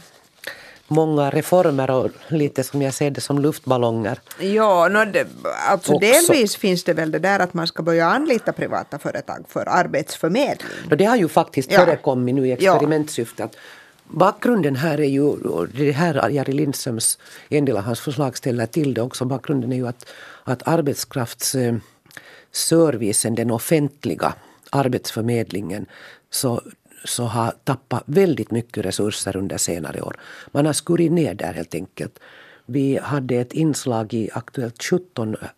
många 0.88 1.30
reformer 1.30 1.90
och 1.90 2.10
lite 2.28 2.64
som 2.64 2.82
jag 2.82 2.94
ser 2.94 3.10
det 3.10 3.20
som 3.20 3.38
luftballonger. 3.38 4.20
Ja, 4.38 4.88
no, 4.88 5.04
det, 5.04 5.26
alltså 5.68 5.98
delvis 5.98 6.56
finns 6.56 6.84
det 6.84 6.92
väl 6.92 7.10
det 7.10 7.18
där 7.18 7.40
att 7.40 7.54
man 7.54 7.66
ska 7.66 7.82
börja 7.82 8.06
anlita 8.06 8.52
privata 8.52 8.98
företag 8.98 9.44
för 9.48 9.68
arbetsförmedling. 9.68 10.68
No, 10.90 10.96
det 10.96 11.04
har 11.04 11.16
ju 11.16 11.28
faktiskt 11.28 11.72
ja. 11.72 11.84
förekommit 11.84 12.34
nu 12.34 12.48
i 12.48 12.52
experimentsyfte. 12.52 13.44
Att 13.44 13.56
bakgrunden 14.04 14.76
här 14.76 15.00
är 15.00 15.08
ju, 15.08 15.36
det 15.74 15.92
här 15.92 16.30
Jari 16.30 16.52
Lindströms, 16.52 17.18
en 17.48 17.64
del 17.64 17.76
av 17.76 17.82
hans 17.82 18.00
förslag 18.00 18.36
ställer 18.36 18.66
till 18.66 18.94
det 18.94 19.02
också, 19.02 19.24
bakgrunden 19.24 19.72
är 19.72 19.76
ju 19.76 19.88
att, 19.88 20.06
att 20.44 20.68
arbetskraftsservicen, 20.68 23.34
den 23.34 23.50
offentliga 23.50 24.34
arbetsförmedlingen, 24.70 25.86
så 26.30 26.62
så 27.04 27.24
har 27.24 27.54
tappat 27.64 28.02
väldigt 28.06 28.50
mycket 28.50 28.84
resurser 28.84 29.36
under 29.36 29.56
senare 29.56 30.02
år. 30.02 30.16
Man 30.52 30.66
har 30.66 30.72
skurit 30.72 31.12
ner 31.12 31.34
där 31.34 31.52
helt 31.52 31.74
enkelt. 31.74 32.18
Vi 32.66 32.98
hade 33.02 33.36
ett 33.36 33.52
inslag 33.52 34.14
i 34.14 34.30
Aktuellt 34.32 34.82
17 34.82 35.34
eh, 35.34 35.48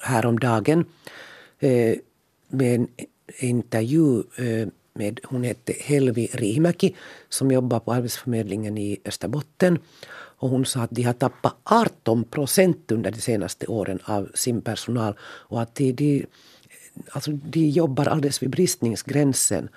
häromdagen 0.00 0.84
eh, 1.58 1.94
med 2.48 2.74
en 2.74 2.88
intervju 3.38 4.22
eh, 4.36 4.68
med, 4.98 5.20
hon 5.24 5.44
hette 5.44 5.72
Helvi 5.80 6.28
Rimäki 6.32 6.94
som 7.28 7.50
jobbar 7.50 7.80
på 7.80 7.92
Arbetsförmedlingen 7.92 8.78
i 8.78 8.98
Österbotten. 9.04 9.78
Och 10.40 10.48
hon 10.48 10.66
sa 10.66 10.80
att 10.80 10.90
de 10.90 11.02
har 11.02 11.12
tappat 11.12 11.56
18 11.64 12.24
procent 12.24 12.92
under 12.92 13.10
de 13.10 13.20
senaste 13.20 13.66
åren 13.66 13.98
av 14.04 14.30
sin 14.34 14.60
personal 14.60 15.14
och 15.22 15.62
att 15.62 15.74
de, 15.74 15.92
de, 15.92 16.26
alltså 17.10 17.30
de 17.30 17.68
jobbar 17.68 18.06
alldeles 18.06 18.42
vid 18.42 18.50
bristningsgränsen. 18.50 19.68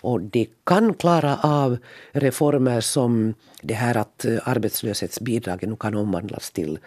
Och 0.00 0.20
de 0.20 0.48
kan 0.64 0.94
klara 0.94 1.36
av 1.42 1.78
reformer 2.12 2.80
som 2.80 3.34
det 3.62 3.74
här 3.74 3.96
att 3.96 4.24
eh, 4.24 4.38
arbetslöshetsbidragen 4.44 5.70
nu 5.70 5.76
kan 5.76 5.94
omvandlas 5.94 6.50
till 6.50 6.78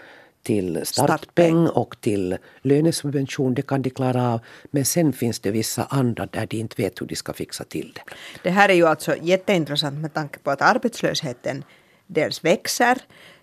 till 0.43 0.82
startpeng 0.86 1.67
och 1.67 1.95
till 2.02 2.38
lönesubvention. 2.62 3.54
Det 3.54 3.62
kan 3.62 3.82
de 3.82 3.89
klara 3.89 4.34
av. 4.34 4.39
Men 4.71 4.86
sen 4.86 5.13
finns 5.13 5.39
det 5.39 5.52
vissa 5.52 5.84
andra 5.84 6.26
där 6.26 6.45
de 6.45 6.58
inte 6.58 6.82
vet 6.82 7.02
hur 7.02 7.08
de 7.08 7.15
ska 7.15 7.34
fixa 7.34 7.63
till 7.63 7.93
det. 7.95 8.02
Det 8.43 8.49
här 8.49 8.69
är 8.69 8.73
ju 8.73 8.88
alltså 8.88 9.15
jätteintressant 9.21 9.99
med 9.99 10.13
tanke 10.13 10.39
på 10.39 10.52
att 10.52 10.62
arbetslösheten 10.62 11.63
dels 12.08 12.43
växer. 12.43 12.97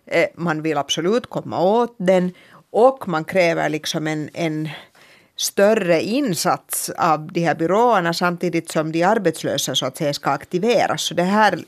Eh, 0.06 0.26
man 0.34 0.62
vill 0.62 0.78
absolut 0.78 1.26
komma 1.26 1.62
åt 1.62 1.94
den 1.98 2.32
och 2.70 3.08
man 3.08 3.24
kräver 3.24 3.68
liksom 3.68 4.06
en, 4.06 4.30
en 4.34 4.68
större 5.40 6.02
insats 6.02 6.90
av 6.90 7.32
de 7.32 7.40
här 7.40 7.54
byråerna 7.54 8.14
samtidigt 8.14 8.70
som 8.70 8.92
de 8.92 9.02
arbetslösa 9.02 9.74
så 9.74 9.86
att 9.86 9.96
säga 9.96 10.14
ska 10.14 10.30
aktiveras. 10.30 11.02
Så 11.02 11.14
det 11.14 11.22
här 11.22 11.58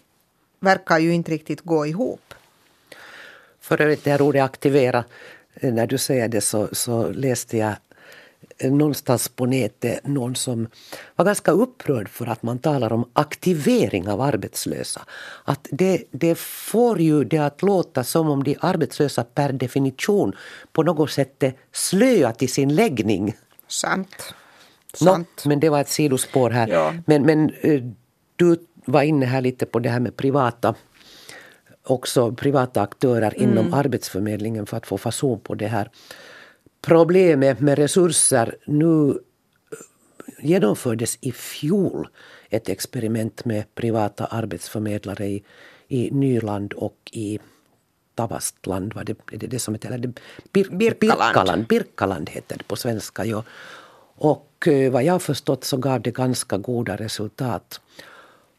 verkar 0.61 0.99
ju 0.99 1.15
inte 1.15 1.31
riktigt 1.31 1.61
gå 1.61 1.87
ihop. 1.87 2.35
För 3.61 3.81
övrigt 3.81 4.05
det 4.05 4.11
här 4.11 4.23
ordet 4.23 4.45
aktivera, 4.45 5.05
eh, 5.55 5.73
när 5.73 5.87
du 5.87 5.99
säger 5.99 6.29
det 6.29 6.41
så, 6.41 6.69
så 6.73 7.11
läste 7.11 7.57
jag 7.57 7.75
eh, 8.59 8.73
någonstans 8.73 9.29
på 9.29 9.47
nätet 9.47 10.07
någon 10.07 10.35
som 10.35 10.69
var 11.17 11.25
ganska 11.25 11.51
upprörd 11.51 12.09
för 12.09 12.27
att 12.27 12.43
man 12.43 12.59
talar 12.59 12.93
om 12.93 13.11
aktivering 13.13 14.09
av 14.09 14.21
arbetslösa. 14.21 15.01
Att 15.45 15.69
det, 15.71 16.05
det 16.11 16.39
får 16.39 17.01
ju 17.01 17.25
det 17.25 17.39
att 17.39 17.63
låta 17.63 18.05
som 18.05 18.29
om 18.29 18.45
de 18.45 18.57
arbetslösa 18.61 19.25
per 19.25 19.53
definition 19.53 20.33
på 20.73 20.83
något 20.83 21.11
sätt 21.11 21.43
är 21.43 21.55
slöa 21.73 22.33
till 22.33 22.53
sin 22.53 22.75
läggning. 22.75 23.35
Sant. 23.73 24.35
Sant. 24.95 25.43
No, 25.45 25.49
men 25.49 25.61
det 25.61 25.69
var 25.69 25.81
ett 25.81 25.89
sidospår 25.89 26.51
här. 26.51 26.69
Ja. 26.69 26.95
Men, 27.07 27.23
men 27.23 27.51
eh, 27.61 27.83
du 28.37 28.67
var 28.85 29.03
inne 29.03 29.27
här 29.27 29.41
lite 29.41 29.67
på 29.67 29.79
det 29.79 29.89
här 29.89 30.01
med 30.01 30.17
privata 30.17 30.75
också 31.83 32.33
privata 32.33 32.83
aktörer 32.83 33.35
mm. 33.37 33.51
inom 33.51 33.75
Arbetsförmedlingen 33.75 34.67
för 34.67 34.77
att 34.77 34.87
få 34.87 34.99
fason 34.99 35.41
på 35.41 35.55
det 35.55 35.67
här 35.67 35.91
problemet 36.83 37.61
med 37.61 37.79
resurser. 37.79 38.57
Nu 38.67 39.11
eh, 39.11 39.17
genomfördes 40.41 41.19
i 41.21 41.33
fjol 41.33 42.09
ett 42.51 42.69
experiment 42.69 43.45
med 43.45 43.75
privata 43.75 44.27
arbetsförmedlare 44.27 45.27
i, 45.27 45.45
i 45.89 46.11
Nyland 46.11 46.73
och 46.73 47.11
i 47.13 47.39
Tavastland, 48.15 48.95
var 48.95 49.05
det, 49.05 49.17
är 49.33 49.39
det 49.39 49.47
det 49.47 49.59
som 49.59 49.75
heter? 49.75 49.99
Det, 49.99 50.09
Bir, 50.53 50.71
Birkaland. 50.71 50.99
Birkaland. 51.01 51.67
Birkaland 51.67 52.31
heter 52.31 52.59
det 52.59 52.65
på 52.65 52.77
svenska. 52.77 53.25
Ja. 53.25 53.45
Och 54.17 54.69
eh, 54.69 54.93
vad 54.93 55.05
jag 55.05 55.23
förstått 55.23 55.65
så 55.65 55.77
gav 55.77 56.03
det 56.03 56.11
ganska 56.11 56.59
goda 56.59 56.97
resultat. 56.97 57.81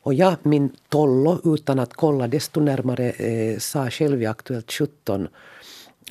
Och 0.02 0.14
jag, 0.14 0.36
min 0.44 0.76
Tollo, 0.90 1.56
utan 1.56 1.80
att 1.80 1.94
kolla 1.94 2.28
desto 2.28 2.60
närmare, 2.60 3.10
eh, 3.10 3.60
sa 3.60 3.90
själv 3.90 4.22
i 4.22 4.26
Aktuellt 4.26 4.72
17 4.72 5.28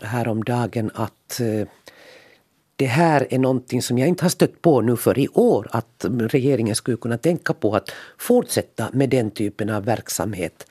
häromdagen 0.00 0.90
att 0.94 1.40
eh, 1.40 1.68
det 2.76 2.87
här 2.87 3.26
är 3.31 3.38
någonting 3.38 3.83
som 3.83 3.98
jag 3.98 4.09
inte 4.09 4.24
har 4.24 4.31
stött 4.31 4.62
på 4.62 4.81
nu 4.81 4.96
för 4.96 5.18
i 5.18 5.28
år 5.28 5.68
att 5.70 6.05
regeringen 6.09 6.76
skulle 6.76 6.96
kunna 6.96 7.18
tänka 7.18 7.52
på 7.52 7.76
att 7.76 7.90
fortsätta 8.18 8.88
med 8.92 9.09
den 9.09 9.31
typen 9.31 9.70
av 9.70 9.85
verksamhet. 9.85 10.66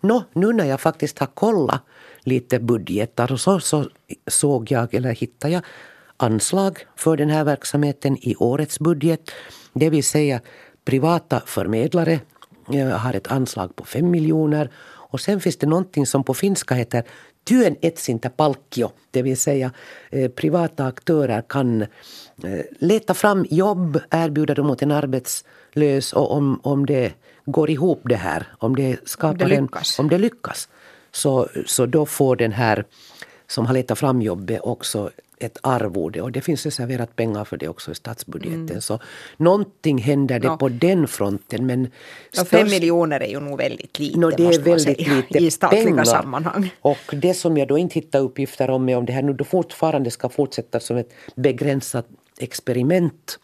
Nå, 0.00 0.24
nu 0.32 0.52
när 0.52 0.64
jag 0.64 0.80
faktiskt 0.80 1.18
har 1.18 1.26
kollat 1.26 1.82
lite 2.26 2.58
budgetar. 2.58 3.32
Och 3.32 3.40
så, 3.40 3.60
så 3.60 3.88
såg 4.26 4.70
jag, 4.70 4.94
eller 4.94 5.10
hittade 5.14 5.54
jag 5.54 5.62
anslag 6.16 6.78
för 6.96 7.16
den 7.16 7.30
här 7.30 7.44
verksamheten 7.44 8.16
i 8.16 8.36
årets 8.36 8.78
budget. 8.80 9.30
Det 9.72 9.90
vill 9.90 10.04
säga 10.04 10.40
privata 10.84 11.42
förmedlare 11.46 12.20
har 12.98 13.14
ett 13.14 13.26
anslag 13.26 13.76
på 13.76 13.84
fem 13.84 14.10
miljoner. 14.10 14.70
Och 15.12 15.20
sen 15.20 15.40
finns 15.40 15.56
det 15.56 15.66
någonting 15.66 16.06
som 16.06 16.24
på 16.24 16.34
finska 16.34 16.74
heter 16.74 17.02
työn 17.44 17.76
etsintä 17.82 18.30
palkkio, 18.30 18.90
det 19.10 19.22
vill 19.22 19.36
säga 19.36 19.72
eh, 20.10 20.30
privata 20.30 20.86
aktörer 20.86 21.42
kan 21.48 21.82
eh, 21.82 21.88
leta 22.78 23.14
fram 23.14 23.46
jobb, 23.50 24.00
erbjuda 24.10 24.54
dem 24.54 24.70
åt 24.70 24.82
en 24.82 24.90
arbetslös. 24.90 26.12
Och 26.12 26.32
om, 26.32 26.60
om 26.62 26.86
det 26.86 27.12
går 27.46 27.70
ihop 27.70 28.00
det 28.04 28.16
här, 28.16 28.46
om 28.58 28.76
det 28.76 29.08
skapar 29.08 29.44
om 29.44 29.50
det 29.50 29.60
lyckas, 29.60 29.98
en, 29.98 30.04
om 30.04 30.08
det 30.08 30.18
lyckas 30.18 30.68
så, 31.16 31.48
så 31.66 31.86
då 31.86 32.06
får 32.06 32.36
den 32.36 32.52
här 32.52 32.84
som 33.46 33.66
har 33.66 33.74
letat 33.74 33.98
fram 33.98 34.22
jobbet 34.22 34.60
också 34.60 35.10
ett 35.38 35.58
arvode 35.62 36.22
och 36.22 36.32
det 36.32 36.40
finns 36.40 36.64
reserverat 36.64 37.16
pengar 37.16 37.44
för 37.44 37.56
det 37.56 37.68
också 37.68 37.90
i 37.90 37.94
statsbudgeten. 37.94 38.68
Mm. 38.68 38.80
Så 38.80 38.98
någonting 39.36 39.98
händer 39.98 40.38
det 40.38 40.48
no. 40.48 40.56
på 40.56 40.68
den 40.68 41.08
fronten. 41.08 41.66
Men 41.66 41.82
no, 41.82 42.44
fem 42.44 42.68
miljoner 42.68 43.20
är 43.20 43.26
ju 43.26 43.40
nog 43.40 43.58
väldigt 43.58 43.98
lite 43.98 44.18
no, 44.18 44.30
det 44.30 44.46
är 44.46 44.60
väldigt 44.62 44.82
säga, 44.82 45.14
lite 45.14 45.38
i 45.38 45.50
statliga 45.50 45.84
pengar. 45.84 46.04
sammanhang. 46.04 46.70
Och 46.80 47.14
det 47.22 47.34
som 47.34 47.56
jag 47.56 47.68
då 47.68 47.78
inte 47.78 47.94
hittar 47.94 48.20
uppgifter 48.20 48.70
om 48.70 48.88
är 48.88 48.96
om 48.96 49.06
det 49.06 49.12
här 49.12 49.22
nu 49.22 49.32
då 49.32 49.44
fortfarande 49.44 50.10
ska 50.10 50.28
fortsätta 50.28 50.80
som 50.80 50.96
ett 50.96 51.12
begränsat 51.34 52.06
experiment 52.38 53.38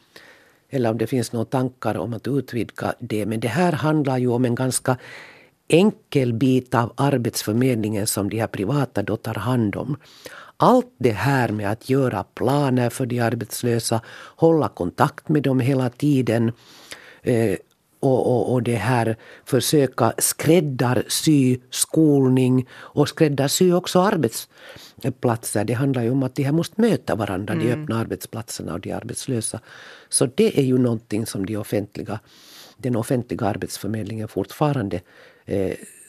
eller 0.71 0.91
om 0.91 0.99
det 0.99 1.07
finns 1.07 1.33
några 1.33 1.45
tankar 1.45 1.97
om 1.97 2.15
att 2.15 2.29
utvidga 2.29 2.95
det. 2.99 3.27
Men 3.27 3.41
det 3.41 3.49
här 3.49 3.73
handlar 3.73 4.19
ju 4.19 4.29
om 4.29 4.45
en 4.45 4.55
ganska 4.55 4.97
enkel 5.73 6.33
bit 6.33 6.75
av 6.75 6.93
arbetsförmedlingen 6.97 8.07
som 8.07 8.31
de 8.31 8.41
här 8.41 8.47
privata 8.47 9.03
då 9.03 9.17
tar 9.17 9.35
hand 9.35 9.77
om. 9.77 9.97
Allt 10.57 10.95
det 10.99 11.11
här 11.11 11.49
med 11.49 11.71
att 11.71 11.91
göra 11.91 12.25
planer 12.25 12.91
för 12.91 13.07
de 13.07 13.21
arbetslösa, 13.21 14.01
hålla 14.37 14.69
kontakt 14.69 15.29
med 15.29 15.43
dem 15.43 15.61
hela 15.61 15.91
tiden 15.91 16.53
eh, 17.23 17.57
och, 18.01 18.27
och, 18.27 18.53
och 18.53 18.63
det 18.63 18.77
här 18.77 19.17
försöka 19.45 20.13
skräddarsy 20.19 21.59
skolning 21.71 22.69
och 22.73 23.09
skräddarsy 23.09 23.73
också 23.73 24.01
arbetsplatser. 24.01 25.65
Det 25.65 25.73
handlar 25.73 26.03
ju 26.03 26.11
om 26.11 26.23
att 26.23 26.35
de 26.35 26.43
här 26.43 26.53
måste 26.53 26.81
möta 26.81 27.15
varandra, 27.15 27.55
mm. 27.55 27.67
de 27.67 27.73
öppna 27.73 28.01
arbetsplatserna 28.01 28.75
och 28.75 28.81
de 28.81 28.93
arbetslösa. 28.93 29.61
Så 30.09 30.27
det 30.27 30.59
är 30.59 30.63
ju 30.63 30.79
någonting 30.79 31.27
som 31.27 31.47
de 31.47 31.57
offentliga, 31.57 32.21
den 32.77 32.97
offentliga 32.97 33.47
arbetsförmedlingen 33.47 34.29
fortfarande 34.29 35.01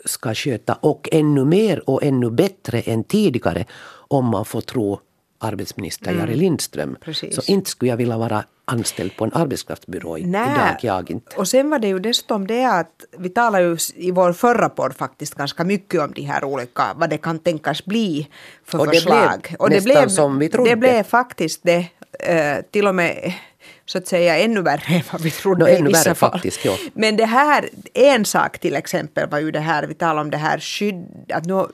ska 0.06 0.34
sköta 0.34 0.74
och 0.74 1.10
ännu 1.12 1.46
mer 1.46 1.90
och 1.90 2.04
ännu 2.04 2.30
bättre 2.30 2.82
än 2.82 3.04
tidigare 3.04 3.66
om 4.08 4.26
man 4.26 4.46
får 4.46 4.62
tro 4.62 5.00
arbetsminister 5.40 6.12
mm. 6.12 6.20
Jari 6.20 6.36
Lindström. 6.36 6.98
Precis. 7.02 7.36
Så 7.36 7.52
inte 7.52 7.70
skulle 7.70 7.90
jag 7.90 7.98
vilja 7.98 8.18
vara 8.18 8.44
anställd 8.66 9.16
på 9.16 9.24
en 9.24 9.34
arbetskraftsbyrå 9.34 10.18
idag, 10.18 10.78
jag 10.82 11.12
inte. 11.12 11.36
Och 11.36 11.48
sen 11.48 11.70
var 11.70 11.80
det 11.80 11.88
ju 11.88 12.00
dessutom 12.00 12.48
det 12.48 12.66
att 12.66 13.06
vi 13.18 13.30
talade 13.30 13.64
ju 13.64 13.78
i 13.96 14.12
vår 14.12 14.34
förra 14.34 14.70
podd 14.70 14.94
faktiskt 14.94 15.36
ganska 15.36 15.64
mycket 15.64 16.02
om 16.02 16.12
de 16.14 16.22
här 16.22 16.44
olika, 16.44 16.84
vad 16.96 17.10
det 17.10 17.18
kan 17.18 17.40
tänkas 17.40 17.86
bli 17.86 18.28
för 18.66 18.80
och 18.80 18.88
förslag. 18.88 19.42
Det 19.42 19.50
blev 19.50 19.60
och 19.60 19.70
det 19.70 19.84
blev 19.84 20.08
som 20.08 20.40
vi 20.40 20.50
trodde. 20.50 20.70
Det 20.70 20.76
blev 20.76 21.04
faktiskt 21.04 21.64
det, 21.64 21.80
uh, 21.80 22.64
till 22.72 22.88
och 22.88 22.96
med 22.96 23.34
så 23.86 23.98
att 23.98 24.08
säga 24.08 24.38
ännu 24.38 24.62
värre 24.62 24.96
än 24.96 25.02
vad 25.12 25.22
vi 25.22 25.32
trodde 25.32 25.66
no, 25.66 25.70
i 25.70 25.82
vissa 25.82 26.04
värre, 26.04 26.16
fall. 26.16 26.32
Faktiskt, 26.32 26.66
ja. 26.66 26.78
Men 26.94 27.18
det 27.18 27.26
här, 27.26 27.70
en 27.94 28.26
sak 28.26 28.60
till 28.60 28.76
exempel 28.76 29.30
var 29.30 29.40
ju 29.40 29.52
det 29.52 29.60
här, 29.60 29.84
vi 29.84 29.94
talade 29.94 30.22
om 30.22 30.32
det 30.32 30.38
här 30.38 30.60
skydd, 30.60 31.32
att 31.34 31.46
nu, 31.46 31.66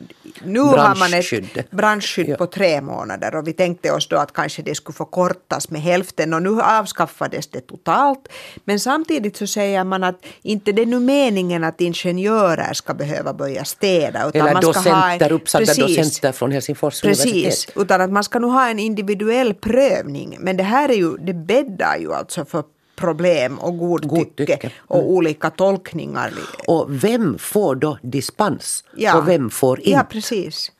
nu 0.43 0.59
har 0.59 0.95
man 0.95 1.13
ett 1.13 1.71
branschskydd 1.71 2.29
ja. 2.29 2.35
på 2.35 2.45
tre 2.45 2.81
månader 2.81 3.35
och 3.35 3.47
vi 3.47 3.53
tänkte 3.53 3.91
oss 3.91 4.07
då 4.07 4.17
att 4.17 4.33
kanske 4.33 4.61
det 4.61 4.75
skulle 4.75 4.95
förkortas 4.95 5.69
med 5.69 5.81
hälften 5.81 6.33
och 6.33 6.41
nu 6.41 6.61
avskaffades 6.61 7.47
det 7.47 7.61
totalt. 7.61 8.27
Men 8.65 8.79
samtidigt 8.79 9.37
så 9.37 9.47
säger 9.47 9.83
man 9.83 10.03
att 10.03 10.25
inte 10.41 10.71
det 10.71 10.81
är 10.81 10.85
nu 10.85 10.99
meningen 10.99 11.63
att 11.63 11.81
ingenjörer 11.81 12.73
ska 12.73 12.93
behöva 12.93 13.33
börja 13.33 13.65
städa. 13.65 14.29
Utan 14.29 14.41
Eller 14.41 14.53
man 14.53 14.61
ska 14.61 14.71
docenter, 14.71 15.29
ha 15.29 15.35
uppsagda 15.35 15.73
docenter 15.73 16.31
från 16.31 16.51
Helsingfors 16.51 17.01
Precis, 17.01 17.33
universitet. 17.33 17.77
utan 17.77 18.01
att 18.01 18.11
man 18.11 18.23
ska 18.23 18.39
nu 18.39 18.47
ha 18.47 18.69
en 18.69 18.79
individuell 18.79 19.53
prövning. 19.53 20.37
Men 20.39 20.57
det 20.57 20.63
här 20.63 20.89
är 20.89 20.93
ju, 20.93 21.17
det 21.17 21.33
bäddar 21.33 21.98
ju 21.99 22.13
alltså 22.13 22.45
för 22.45 22.63
problem 22.95 23.59
och 23.59 23.77
godtycke, 23.77 24.15
godtycke. 24.15 24.71
och 24.77 24.99
mm. 24.99 25.09
olika 25.09 25.49
tolkningar. 25.49 26.33
Och 26.67 27.03
vem 27.03 27.37
får 27.37 27.75
då 27.75 27.97
dispens 28.01 28.83
ja. 28.95 29.17
och 29.17 29.27
vem 29.27 29.49
får 29.49 29.79
inte? 29.79 29.91
Ja, 29.91 30.03
precis. 30.09 30.71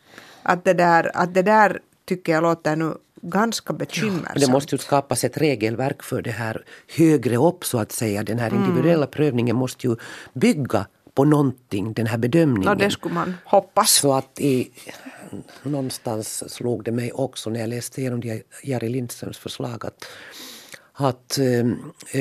Att 0.43 0.65
det 0.65 0.73
där, 0.73 1.11
att 1.13 1.33
det 1.33 1.41
där 1.41 1.79
tycker 2.05 2.31
jag 2.31 2.43
låter 2.43 2.75
nu 2.75 2.93
ganska 3.21 3.73
bekymmersamt. 3.73 4.31
Ja, 4.35 4.45
det 4.45 4.51
måste 4.51 4.75
ju 4.75 4.79
skapas 4.79 5.23
ett 5.23 5.37
regelverk 5.37 6.03
för 6.03 6.21
det 6.21 6.31
här 6.31 6.63
högre 6.97 7.37
upp 7.37 7.65
så 7.65 7.77
att 7.79 7.91
säga. 7.91 8.23
Den 8.23 8.39
här 8.39 8.49
mm. 8.49 8.63
individuella 8.63 9.05
mm. 9.05 9.11
prövningen 9.11 9.55
måste 9.55 9.87
ju 9.87 9.95
bygga 10.33 10.85
på 11.13 11.25
någonting, 11.25 11.93
den 11.93 12.07
här 12.07 12.17
bedömningen. 12.17 12.69
Ja, 12.69 12.75
det 12.75 12.91
skulle 12.91 13.13
man 13.13 13.35
hoppas. 13.45 13.91
Så 13.91 14.13
att 14.13 14.39
i, 14.39 14.71
någonstans 15.63 16.53
slog 16.53 16.83
det 16.83 16.91
mig 16.91 17.11
också 17.11 17.49
när 17.49 17.59
jag 17.59 17.69
läste 17.69 18.01
igenom 18.01 18.21
Jari 18.63 18.89
Lindströms 18.89 19.37
förslag 19.37 19.85
att 19.85 20.05
att 20.99 21.37
eh, 21.37 21.59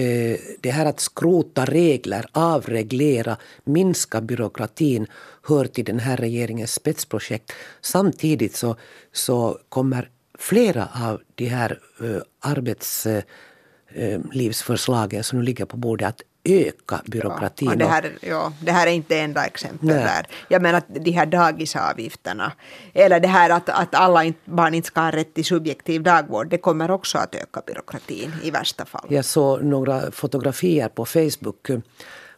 eh, 0.01 0.39
det 0.61 0.71
här 0.71 0.87
att 0.87 1.01
skrota 1.01 1.65
regler, 1.65 2.27
avreglera, 2.33 3.37
minska 3.65 4.21
byråkratin 4.21 5.07
hör 5.43 5.65
till 5.65 5.85
den 5.85 5.99
här 5.99 6.17
regeringens 6.17 6.73
spetsprojekt. 6.73 7.53
Samtidigt 7.81 8.57
så, 8.57 8.77
så 9.13 9.59
kommer 9.69 10.11
flera 10.39 10.89
av 10.95 11.21
de 11.35 11.47
här 11.47 11.81
eh, 12.01 12.21
arbetslivsförslagen 12.41 15.17
eh, 15.17 15.21
eh, 15.21 15.23
som 15.23 15.39
nu 15.39 15.45
ligger 15.45 15.65
på 15.65 15.77
bordet 15.77 16.09
att 16.09 16.23
öka 16.45 17.01
byråkratin. 17.07 17.69
Ja, 17.69 17.77
det, 17.77 17.87
här, 17.87 18.19
ja, 18.21 18.53
det 18.61 18.73
här 18.73 18.87
är 18.87 18.91
inte 18.91 19.19
enda 19.19 19.47
exempel 19.47 19.89
där. 19.89 20.27
Jag 20.49 20.63
menar 20.63 20.79
att 20.79 20.87
de 20.89 21.11
här 21.11 21.27
dagisavgifterna, 21.27 22.53
eller 22.95 23.21
det 23.21 23.29
här 23.29 23.51
att, 23.51 23.69
att 23.69 23.95
alla 23.95 24.33
barn 24.45 24.75
inte 24.75 24.87
ska 24.87 25.01
ha 25.01 25.11
rätt 25.11 25.35
till 25.35 25.45
subjektiv 25.45 26.03
dagvård, 26.03 26.49
det 26.49 26.59
kommer 26.59 26.91
också 26.91 27.19
att 27.19 27.35
öka 27.35 27.63
byråkratin 27.67 28.33
i 28.43 28.51
värsta 28.51 28.85
fall. 28.85 29.07
Jag 29.09 29.25
såg 29.25 29.63
några 29.63 30.11
fotografier 30.11 30.89
på 30.89 31.05
Facebook 31.05 31.71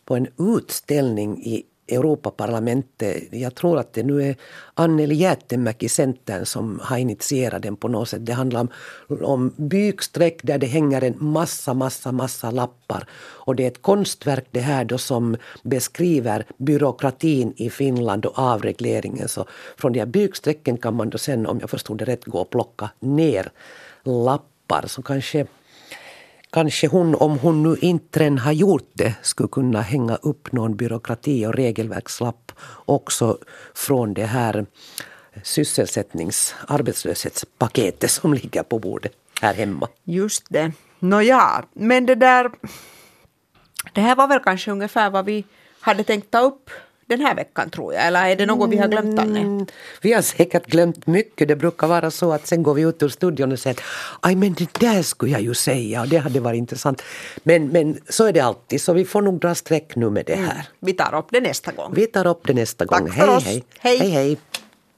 på 0.04 0.16
en 0.16 0.26
utställning 0.38 1.42
i 1.42 1.64
Europaparlamentet. 1.90 3.22
Jag 3.31 3.55
tror 3.55 3.79
att 3.79 3.92
det 3.92 4.03
nu 4.03 4.22
är 4.22 4.37
Anneli 4.74 5.14
Jäätemäki, 5.14 5.88
Centern, 5.88 6.46
som 6.46 6.81
har 6.83 6.98
initierat 6.98 7.62
den 7.62 7.76
på 7.76 7.88
något 7.88 8.09
sätt. 8.09 8.26
Det 8.26 8.33
handlar 8.33 8.61
om, 8.61 8.68
om 9.22 9.53
byksträck 9.57 10.40
där 10.42 10.59
det 10.59 10.66
hänger 10.66 11.05
en 11.05 11.14
massa, 11.18 11.74
massa, 11.74 12.12
massa 12.12 12.50
lappar. 12.50 13.09
Och 13.12 13.57
det 13.57 13.62
är 13.62 13.68
ett 13.68 13.83
konstverk 13.83 14.46
det 14.50 14.61
här 14.61 14.85
då 14.85 14.98
som 14.98 15.37
beskriver 15.62 16.46
byråkratin 16.57 17.53
i 17.57 17.70
Finland 17.70 18.26
och 18.26 18.38
avregleringen. 18.38 19.29
Så 19.29 19.46
från 19.76 19.92
de 19.92 19.98
här 19.98 20.07
byksträcken 20.07 20.76
kan 20.76 20.94
man 20.94 21.11
då 21.11 21.18
sen, 21.18 21.46
om 21.46 21.61
jag 21.61 21.70
förstod 21.70 21.98
det 21.98 22.05
rätt, 22.05 22.24
gå 22.24 22.38
och 22.38 22.50
plocka 22.50 22.90
ner 23.00 23.53
lappar. 24.05 24.87
som 24.87 25.03
kanske 25.03 25.46
kanske 26.52 26.86
hon, 26.86 27.14
om 27.14 27.38
hon 27.38 27.62
nu 27.62 27.76
inte 27.80 28.20
redan 28.20 28.38
har 28.38 28.52
gjort 28.52 28.90
det, 28.92 29.14
skulle 29.22 29.48
kunna 29.48 29.80
hänga 29.80 30.16
upp 30.16 30.52
någon 30.52 30.76
byråkrati 30.76 31.46
och 31.46 31.54
regelverkslapp 31.54 32.52
också 32.84 33.38
från 33.74 34.14
det 34.14 34.26
här 34.26 34.66
sysselsättnings 35.42 36.54
arbetslöshetspaketet 36.68 38.10
som 38.10 38.34
ligger 38.34 38.62
på 38.62 38.78
bordet 38.78 39.12
här 39.40 39.54
hemma. 39.54 39.88
Just 40.04 40.46
det. 40.48 40.72
Nåja, 40.98 41.64
men 41.72 42.06
det 42.06 42.14
där... 42.14 42.50
Det 43.92 44.00
här 44.00 44.16
var 44.16 44.28
väl 44.28 44.40
kanske 44.40 44.70
ungefär 44.70 45.10
vad 45.10 45.24
vi 45.24 45.44
hade 45.80 46.04
tänkt 46.04 46.30
ta 46.30 46.40
upp 46.40 46.70
den 47.10 47.20
här 47.20 47.34
veckan 47.34 47.70
tror 47.70 47.94
jag, 47.94 48.06
eller 48.06 48.28
är 48.28 48.36
det 48.36 48.46
något 48.46 48.70
vi 48.70 48.76
har 48.76 48.88
glömt 48.88 49.18
Anne? 49.18 49.40
Mm, 49.40 49.66
vi 50.00 50.12
har 50.12 50.22
säkert 50.22 50.66
glömt 50.66 51.06
mycket. 51.06 51.48
Det 51.48 51.56
brukar 51.56 51.86
vara 51.86 52.10
så 52.10 52.32
att 52.32 52.46
sen 52.46 52.62
går 52.62 52.74
vi 52.74 52.82
ut 52.82 53.02
ur 53.02 53.08
studion 53.08 53.52
och 53.52 53.58
säger 53.58 53.80
aj 54.20 54.34
men 54.34 54.52
det 54.54 54.80
där 54.80 55.02
skulle 55.02 55.32
jag 55.32 55.42
ju 55.42 55.54
säga 55.54 56.00
och 56.00 56.08
det 56.08 56.16
hade 56.16 56.40
varit 56.40 56.58
intressant. 56.58 57.02
Men, 57.42 57.68
men 57.68 57.98
så 58.08 58.26
är 58.26 58.32
det 58.32 58.40
alltid, 58.40 58.80
så 58.80 58.92
vi 58.92 59.04
får 59.04 59.22
nog 59.22 59.40
dra 59.40 59.54
streck 59.54 59.96
nu 59.96 60.10
med 60.10 60.26
det 60.26 60.32
mm. 60.32 60.44
här. 60.44 60.54
Mm. 60.54 60.64
Vi 60.80 60.92
tar 60.92 61.18
upp 61.18 61.26
det 61.30 61.40
nästa 61.40 61.72
gång. 61.72 61.92
Vi 61.94 62.06
tar 62.06 62.26
upp 62.26 62.46
det 62.46 62.54
nästa 62.54 62.84
gång. 62.84 63.06
Tack 63.06 63.16
hej, 63.16 63.26
för 63.26 63.36
oss. 63.36 63.44
hej. 63.44 63.64
hej. 63.78 63.98
hej, 63.98 64.10
hej. 64.10 64.38